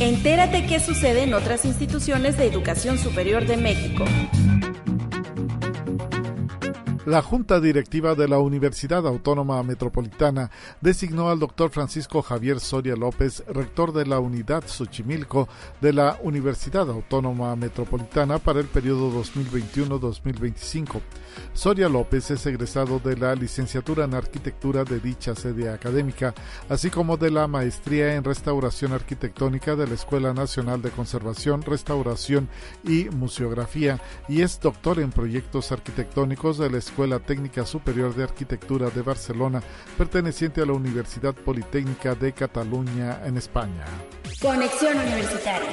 [0.00, 4.06] Entérate qué sucede en otras instituciones de educación superior de México.
[7.06, 10.50] La Junta Directiva de la Universidad Autónoma Metropolitana
[10.82, 15.48] designó al doctor Francisco Javier Soria López, rector de la Unidad Xochimilco
[15.80, 21.00] de la Universidad Autónoma Metropolitana para el periodo 2021-2025.
[21.54, 26.34] Soria López es egresado de la licenciatura en arquitectura de dicha sede académica,
[26.68, 32.48] así como de la maestría en restauración arquitectónica de la Escuela Nacional de Conservación, Restauración
[32.84, 38.90] y Museografía y es doctor en proyectos arquitectónicos de la Escuela Técnica Superior de Arquitectura
[38.90, 39.62] de Barcelona,
[39.96, 43.84] perteneciente a la Universidad Politécnica de Cataluña en España.
[44.42, 45.70] Conexión Universitaria.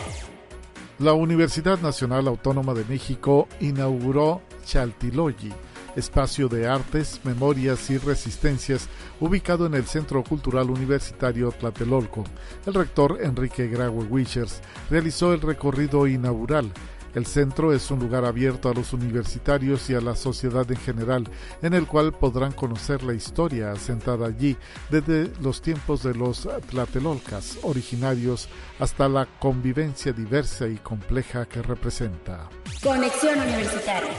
[1.00, 5.52] La Universidad Nacional Autónoma de México inauguró Chaltiloyi,
[5.96, 8.88] espacio de artes, memorias y resistencias
[9.20, 12.26] ubicado en el Centro Cultural Universitario Tlatelolco.
[12.68, 14.62] El rector Enrique Graue Wichers
[14.92, 16.72] realizó el recorrido inaugural
[17.16, 21.30] el centro es un lugar abierto a los universitarios y a la sociedad en general,
[21.62, 24.56] en el cual podrán conocer la historia asentada allí
[24.90, 28.50] desde los tiempos de los tlatelolcas originarios
[28.80, 32.50] hasta la convivencia diversa y compleja que representa.
[32.84, 34.12] Conexión Universitaria.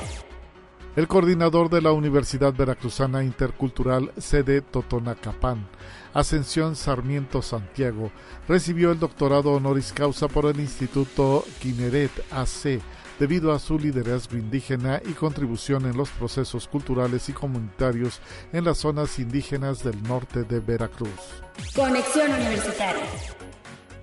[0.97, 5.69] el coordinador de la Universidad Veracruzana Intercultural sede Totonacapán,
[6.15, 8.11] Ascensión Sarmiento Santiago,
[8.47, 12.81] recibió el doctorado honoris causa por el Instituto Kineret AC
[13.19, 18.21] debido a su liderazgo indígena y contribución en los procesos culturales y comunitarios
[18.53, 21.43] en las zonas indígenas del norte de Veracruz.
[21.75, 23.05] Conexión Universitaria.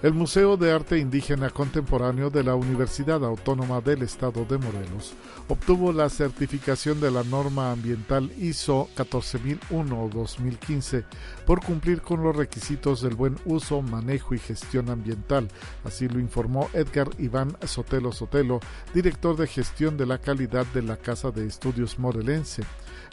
[0.06, 5.16] El Museo de Arte Indígena Contemporáneo de la Universidad Autónoma del Estado de Morelos
[5.48, 11.06] obtuvo la certificación de la norma ambiental ISO 14001-2015
[11.48, 15.48] por cumplir con los requisitos del buen uso, manejo y gestión ambiental.
[15.84, 18.60] Así lo informó Edgar Iván Sotelo Sotelo,
[18.94, 22.62] director de gestión de la calidad de la Casa de Estudios Morelense.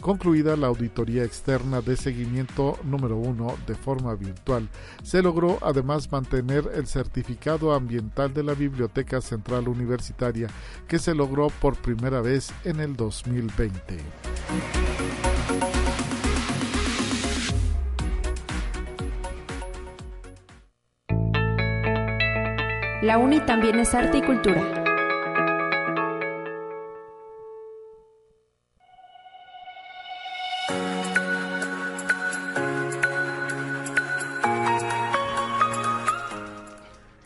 [0.02, 4.68] Concluida la auditoría externa de seguimiento número uno de forma virtual,
[5.04, 10.48] se logró además mantener el certificado ambiental de la Biblioteca Central Universitaria,
[10.88, 13.98] que se logró por primera vez en el 2020.
[23.02, 24.81] La UNI también es arte y cultura.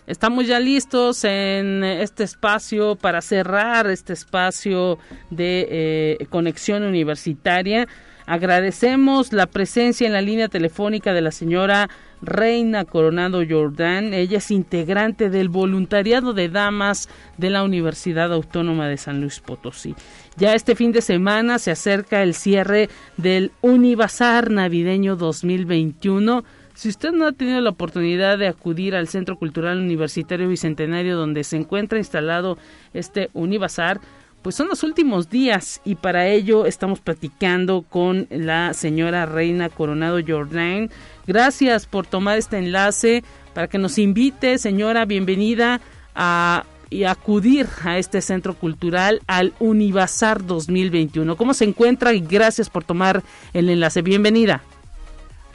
[0.07, 4.99] Estamos ya listos en este espacio para cerrar este espacio
[5.31, 7.89] de eh, conexión universitaria.
[8.25, 11.91] Agradecemos la presencia en la línea telefónica de la señora
[12.23, 14.15] Reina Coronado Jordán.
[14.15, 19.97] Ella es integrante del voluntariado de damas de la Universidad Autónoma de San Luis Potosí.
[20.37, 26.45] Ya este fin de semana se acerca el cierre del Univazar Navideño 2021
[26.77, 31.43] si usted no ha tenido la oportunidad de acudir al Centro Cultural Universitario Bicentenario donde
[31.43, 32.59] se encuentra instalado
[32.93, 33.99] este Univazar,
[34.43, 40.19] pues son los últimos días y para ello estamos platicando con la señora Reina Coronado
[40.25, 40.91] Jordan.
[41.27, 43.25] Gracias por tomar este enlace
[43.55, 45.81] para que nos invite, señora, bienvenida
[46.15, 51.37] a y acudir a este centro cultural al Univazar 2021.
[51.37, 52.13] ¿Cómo se encuentra?
[52.13, 53.23] Y gracias por tomar
[53.55, 54.03] el enlace.
[54.03, 54.63] Bienvenida.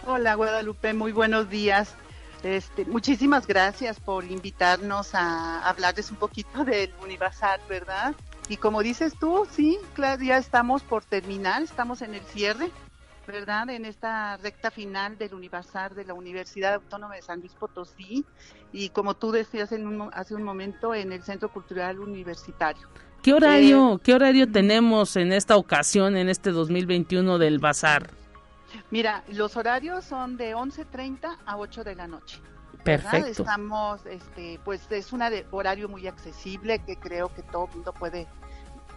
[0.08, 1.96] Hola Guadalupe, muy buenos días.
[2.42, 8.16] Este, muchísimas gracias por invitarnos a hablarles un poquito del Univasar, ¿verdad?
[8.50, 12.72] Y como dices tú, sí, claro, ya estamos por terminar, estamos en el cierre,
[13.28, 13.70] ¿verdad?
[13.70, 18.26] En esta recta final del Univasar de la Universidad Autónoma de San Luis Potosí
[18.74, 22.88] y como tú decías en hace un momento, en el Centro Cultural Universitario.
[23.22, 28.21] ¿Qué horario, eh, qué horario tenemos en esta ocasión, en este 2021 del Bazar?
[28.90, 32.42] Mira, los horarios son de 11.30 a 8 de la noche.
[32.84, 33.44] Perfecto.
[33.44, 38.28] Estamos, este, pues es un horario muy accesible que creo que todo el mundo puede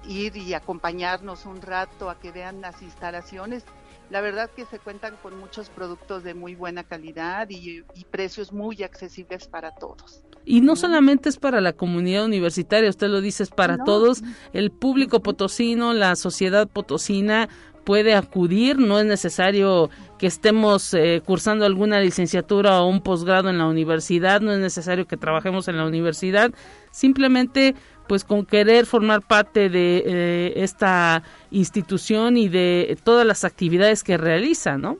[0.09, 3.64] ir y acompañarnos un rato a que vean las instalaciones.
[4.11, 8.83] La verdad que se cuentan con muchos productos de muy buena calidad y, precios muy
[8.83, 10.22] accesibles para todos.
[10.45, 14.22] Y no solamente es para la comunidad universitaria, usted lo dice, es para todos,
[14.53, 17.49] el público potosino, la sociedad potosina,
[17.85, 23.59] puede acudir, no es necesario que estemos eh, cursando alguna licenciatura o un posgrado en
[23.59, 26.51] la universidad, no es necesario que trabajemos en la universidad,
[26.91, 27.74] simplemente
[28.07, 34.16] pues con querer formar parte de eh, esta institución y de todas las actividades que
[34.16, 34.99] realiza, ¿no?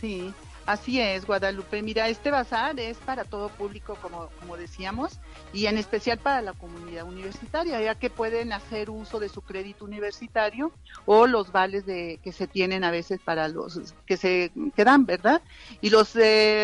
[0.00, 0.32] Sí,
[0.66, 1.82] Así es, Guadalupe.
[1.82, 5.18] Mira, este bazar es para todo público, como, como decíamos,
[5.52, 9.84] y en especial para la comunidad universitaria, ya que pueden hacer uso de su crédito
[9.84, 10.72] universitario
[11.04, 15.42] o los vales de, que se tienen a veces para los que se quedan, ¿verdad?
[15.80, 16.16] Y los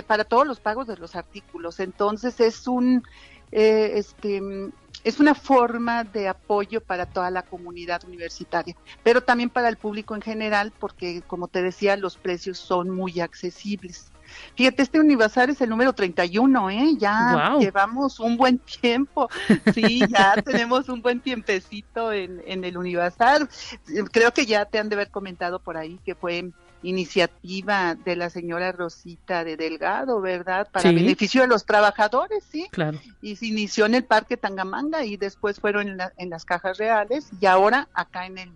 [0.07, 1.81] para todos los pagos de los artículos.
[1.81, 3.03] Entonces es un
[3.51, 4.43] eh, este
[5.05, 10.15] es una forma de apoyo para toda la comunidad universitaria, pero también para el público
[10.15, 14.11] en general, porque como te decía, los precios son muy accesibles.
[14.55, 16.95] Fíjate, este Univazar es el número 31, ¿eh?
[16.99, 19.29] Ya llevamos un buen tiempo.
[19.75, 23.49] Sí, ya tenemos un buen tiempecito en, en el Univazar.
[24.13, 26.51] Creo que ya te han de haber comentado por ahí que fue
[26.83, 30.69] iniciativa de la señora Rosita de Delgado, ¿verdad?
[30.71, 32.69] Para beneficio de los trabajadores, ¿sí?
[32.71, 32.99] Claro.
[33.21, 37.31] Y se inició en el Parque Tangamanga y después fueron en, en las cajas reales
[37.41, 38.51] y ahora acá en el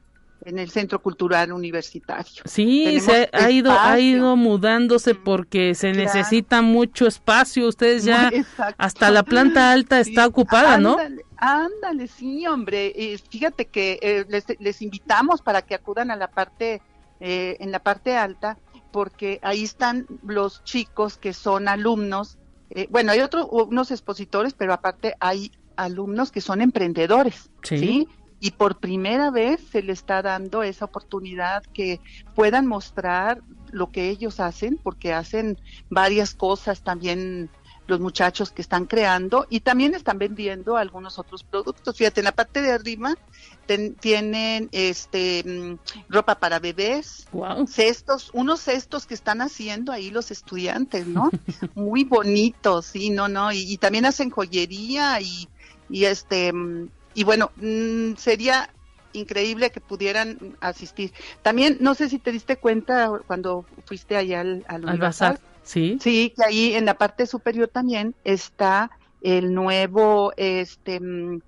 [0.44, 2.42] en el Centro Cultural Universitario.
[2.44, 7.68] Sí, se ha ido ha ido mudándose porque se necesita mucho espacio.
[7.68, 8.30] Ustedes ya
[8.78, 10.96] hasta la planta alta está ocupada, ¿no?
[11.36, 12.92] Ándale, sí, hombre.
[13.28, 16.80] fíjate que eh, les, les invitamos para que acudan a la parte
[17.24, 18.58] eh, en la parte alta,
[18.90, 22.36] porque ahí están los chicos que son alumnos.
[22.70, 28.08] Eh, bueno, hay otros unos expositores, pero aparte hay alumnos que son emprendedores, ¿sí?
[28.42, 32.00] Y por primera vez se le está dando esa oportunidad que
[32.34, 33.40] puedan mostrar
[33.70, 37.50] lo que ellos hacen, porque hacen varias cosas también
[37.86, 41.96] los muchachos que están creando y también están vendiendo algunos otros productos.
[41.96, 43.14] Fíjate, en la parte de arriba
[44.00, 47.28] tienen este mm, ropa para bebés,
[47.68, 51.30] cestos, unos cestos que están haciendo ahí los estudiantes, ¿no?
[51.76, 55.48] Muy bonitos, sí, no, no, y, también hacen joyería y,
[55.88, 58.70] y este mm, y bueno, mm, sería
[59.12, 61.12] increíble que pudieran asistir.
[61.42, 65.40] También, no sé si te diste cuenta cuando fuiste allá al, al, bazar.
[65.62, 65.98] Sí.
[66.00, 68.90] Sí, que ahí en la parte superior también está
[69.20, 71.40] el nuevo, este, mm,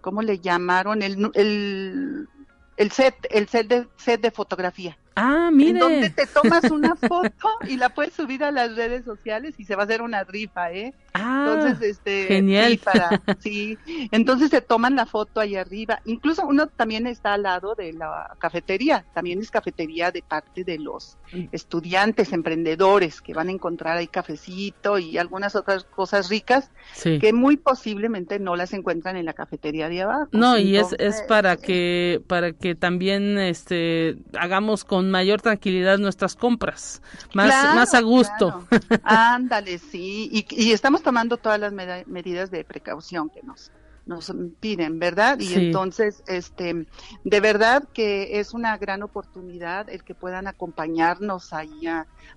[0.00, 1.02] ¿cómo le llamaron?
[1.02, 2.28] El, el,
[2.76, 4.96] el set, el set de, set de fotografía.
[5.16, 5.70] Ah, mire.
[5.70, 9.64] En donde te tomas una foto y la puedes subir a las redes sociales y
[9.64, 10.92] se va a hacer una rifa, ¿eh?
[11.14, 12.72] Ah, entonces, este, genial.
[12.72, 13.78] Sí, para, sí,
[14.12, 16.00] entonces se toman la foto ahí arriba.
[16.04, 20.78] Incluso uno también está al lado de la cafetería, también es cafetería de parte de
[20.78, 21.16] los
[21.50, 26.70] estudiantes, emprendedores, que van a encontrar ahí cafecito y algunas otras cosas ricas
[27.02, 30.28] que muy posiblemente no las encuentran en la cafetería de abajo.
[30.32, 36.34] No, y es, es para que, para que también este hagamos con mayor tranquilidad nuestras
[36.34, 37.02] compras,
[37.34, 38.66] más, más a gusto.
[39.02, 43.70] Ándale, sí, y, y estamos tomando todas las medidas de precaución que nos
[44.06, 45.38] nos piden, ¿verdad?
[45.40, 46.86] Y entonces, este,
[47.24, 51.88] de verdad que es una gran oportunidad el que puedan acompañarnos ahí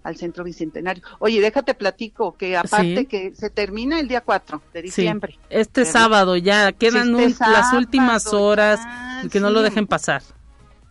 [0.03, 1.03] al Centro Bicentenario.
[1.19, 5.37] Oye, déjate platico que aparte que se termina el día 4 de diciembre.
[5.49, 8.79] Este sábado ya, quedan este las últimas horas,
[9.23, 10.23] y que no lo dejen pasar.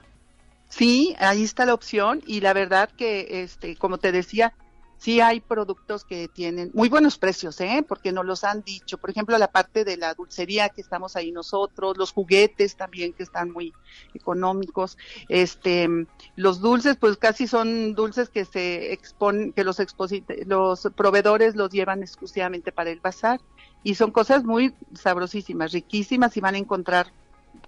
[0.70, 4.54] Sí, ahí está la opción y la verdad que, este, como te decía,
[4.98, 7.86] sí hay productos que tienen muy buenos precios, ¿eh?
[7.88, 8.98] Porque nos los han dicho.
[8.98, 13.24] Por ejemplo, la parte de la dulcería que estamos ahí nosotros, los juguetes también que
[13.24, 13.74] están muy
[14.14, 14.98] económicos.
[15.30, 15.88] Este,
[16.36, 19.78] los dulces, pues casi son dulces que se exponen, que los
[20.46, 23.40] los proveedores los llevan exclusivamente para el bazar.
[23.84, 27.14] Y son cosas muy sabrosísimas, riquísimas y van a encontrar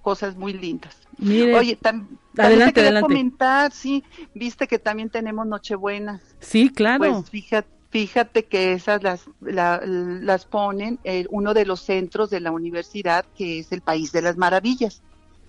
[0.07, 0.95] cosas muy lindas.
[1.19, 6.21] Oye, también adelante, quería comentar, sí, viste que también tenemos Nochebuenas.
[6.39, 6.99] Sí, claro.
[6.99, 12.51] Pues fíjate, fíjate que esas las, las ponen en uno de los centros de la
[12.51, 15.01] universidad, que es el País de las Maravillas,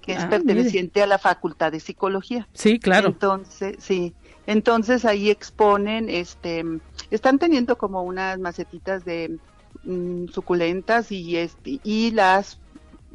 [0.02, 2.48] que es ah, perteneciente a la Facultad de Psicología.
[2.52, 3.10] Sí, claro.
[3.10, 4.12] Entonces, sí,
[4.48, 6.64] entonces ahí exponen, este,
[7.12, 9.38] están teniendo como unas macetitas de
[9.84, 12.58] mm, suculentas y este y las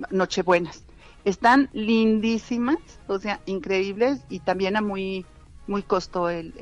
[0.10, 0.86] Nochebuenas
[1.26, 5.26] están lindísimas, o sea, increíbles y también a muy
[5.66, 6.54] muy costo el,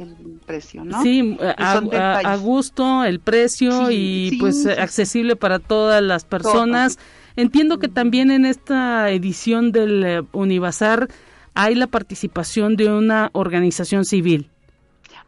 [0.46, 1.02] precio, ¿no?
[1.02, 7.00] Sí, a, gusto el precio y pues accesible para todas las personas.
[7.36, 11.08] Entiendo que también en esta edición del eh, Univazar
[11.54, 14.50] hay la participación de una organización civil.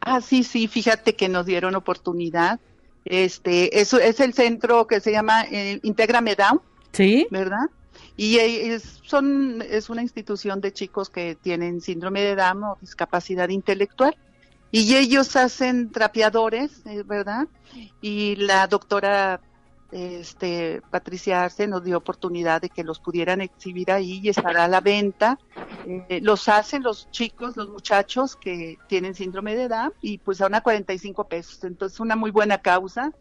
[0.02, 2.60] Ah, sí, sí, fíjate que nos dieron oportunidad.
[3.06, 6.62] Este, eso es el centro que se llama eh, Integra Down.
[6.92, 7.28] Sí.
[7.32, 7.70] ¿Verdad?
[8.16, 13.50] Y es, son, es una institución de chicos que tienen síndrome de Down o discapacidad
[13.50, 14.16] intelectual.
[14.72, 17.48] Y ellos hacen trapeadores, eh, ¿verdad?
[18.02, 19.40] Y la doctora
[19.94, 24.68] este, Patricia Arce nos dio oportunidad de que los pudieran exhibir ahí y estará a
[24.68, 25.38] la venta.
[25.86, 30.48] Eh, los hacen los chicos, los muchachos que tienen síndrome de Down y pues a
[30.48, 31.64] una 45 pesos.
[31.64, 33.12] Entonces una muy buena causa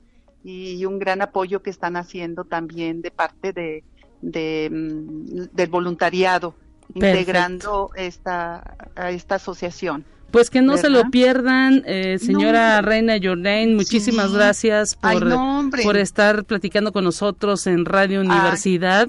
[0.42, 3.84] y un gran apoyo que están haciendo también de parte de,
[4.22, 6.54] de, mm, del voluntariado
[6.94, 10.04] integrando esta, a esta asociación.
[10.32, 15.28] Pues que no se lo pierdan, eh, señora Reina Jordain, muchísimas gracias por,
[15.84, 19.08] por estar platicando con nosotros en Radio Universidad.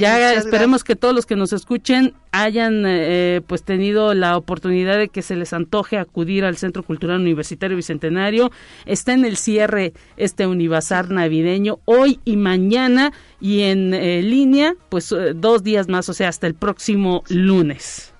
[0.00, 5.08] Ya esperemos que todos los que nos escuchen hayan eh, pues tenido la oportunidad de
[5.08, 8.50] que se les antoje acudir al Centro Cultural Universitario Bicentenario.
[8.86, 15.10] Está en el cierre este Univazar navideño hoy y mañana y en eh, línea pues
[15.12, 18.11] eh, dos días más, o sea, hasta el próximo lunes.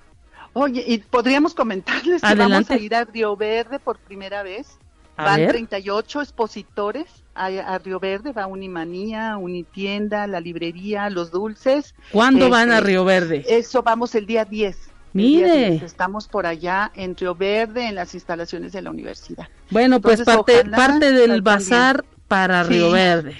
[0.53, 4.77] Oye, y podríamos comentarles que vamos a ir a Río Verde por primera vez
[5.17, 11.95] Van 38 expositores a, Río Verde, va Unimanía, Unitienda, la librería, los dulces.
[12.11, 13.43] ¿Cuándo van a este, Río Verde?
[13.47, 14.77] Eso vamos el día 10.
[15.13, 15.75] Mire.
[15.75, 19.47] Estamos por allá en Río Verde, en las instalaciones de la universidad.
[19.69, 23.35] Bueno, pues parte, parte del bazar para Río Verde.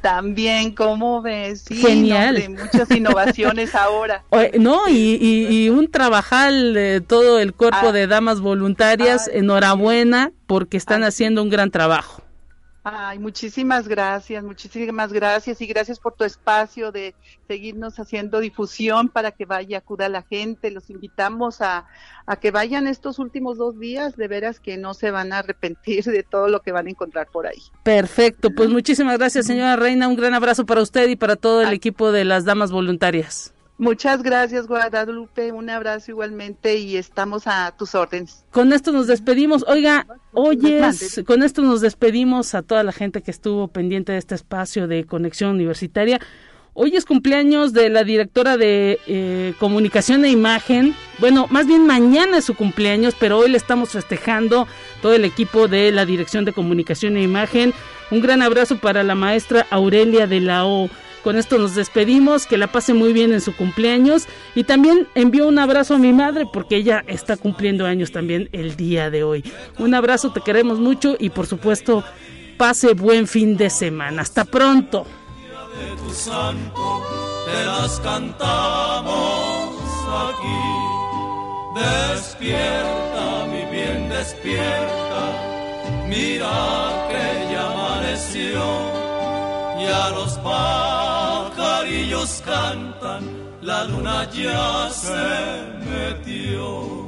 [0.00, 1.64] También, ¿cómo ves?
[1.68, 2.40] Genial.
[2.50, 4.22] muchas innovaciones ahora.
[4.60, 7.92] No, y, un trabajal de todo el cuerpo ah.
[7.92, 9.26] de damas voluntarias.
[9.26, 12.22] Enhorabuena porque están haciendo un gran trabajo.
[12.90, 17.14] Ay, muchísimas gracias, muchísimas gracias y gracias por tu espacio de
[17.46, 20.70] seguirnos haciendo difusión para que vaya, acuda la gente.
[20.70, 21.86] Los invitamos a,
[22.24, 26.04] a que vayan estos últimos dos días, de veras que no se van a arrepentir
[26.04, 27.60] de todo lo que van a encontrar por ahí.
[27.82, 30.08] Perfecto, pues muchísimas gracias, señora Reina.
[30.08, 33.52] Un gran abrazo para usted y para todo el equipo de las damas voluntarias.
[33.78, 35.52] Muchas gracias, Guadalupe.
[35.52, 38.44] Un abrazo igualmente y estamos a tus órdenes.
[38.50, 39.64] Con esto nos despedimos.
[39.68, 44.34] Oiga, oyes, con esto nos despedimos a toda la gente que estuvo pendiente de este
[44.34, 46.20] espacio de conexión universitaria.
[46.74, 50.94] Hoy es cumpleaños de la directora de eh, comunicación e imagen.
[51.18, 54.66] Bueno, más bien mañana es su cumpleaños, pero hoy le estamos festejando
[55.02, 57.72] todo el equipo de la dirección de comunicación e imagen.
[58.10, 60.88] Un gran abrazo para la maestra Aurelia de la O.
[61.22, 65.48] Con esto nos despedimos, que la pase muy bien en su cumpleaños y también envío
[65.48, 69.44] un abrazo a mi madre porque ella está cumpliendo años también el día de hoy.
[69.78, 72.04] Un abrazo, te queremos mucho y por supuesto
[72.56, 74.22] pase buen fin de semana.
[74.22, 75.06] Hasta pronto.
[77.46, 79.74] te las cantamos
[80.28, 80.88] aquí.
[81.74, 85.48] Despierta, mi bien, despierta.
[86.08, 88.97] Mira que ya amaneció
[89.80, 93.24] ya los pajarillos cantan,
[93.62, 97.07] la luna ya se metió.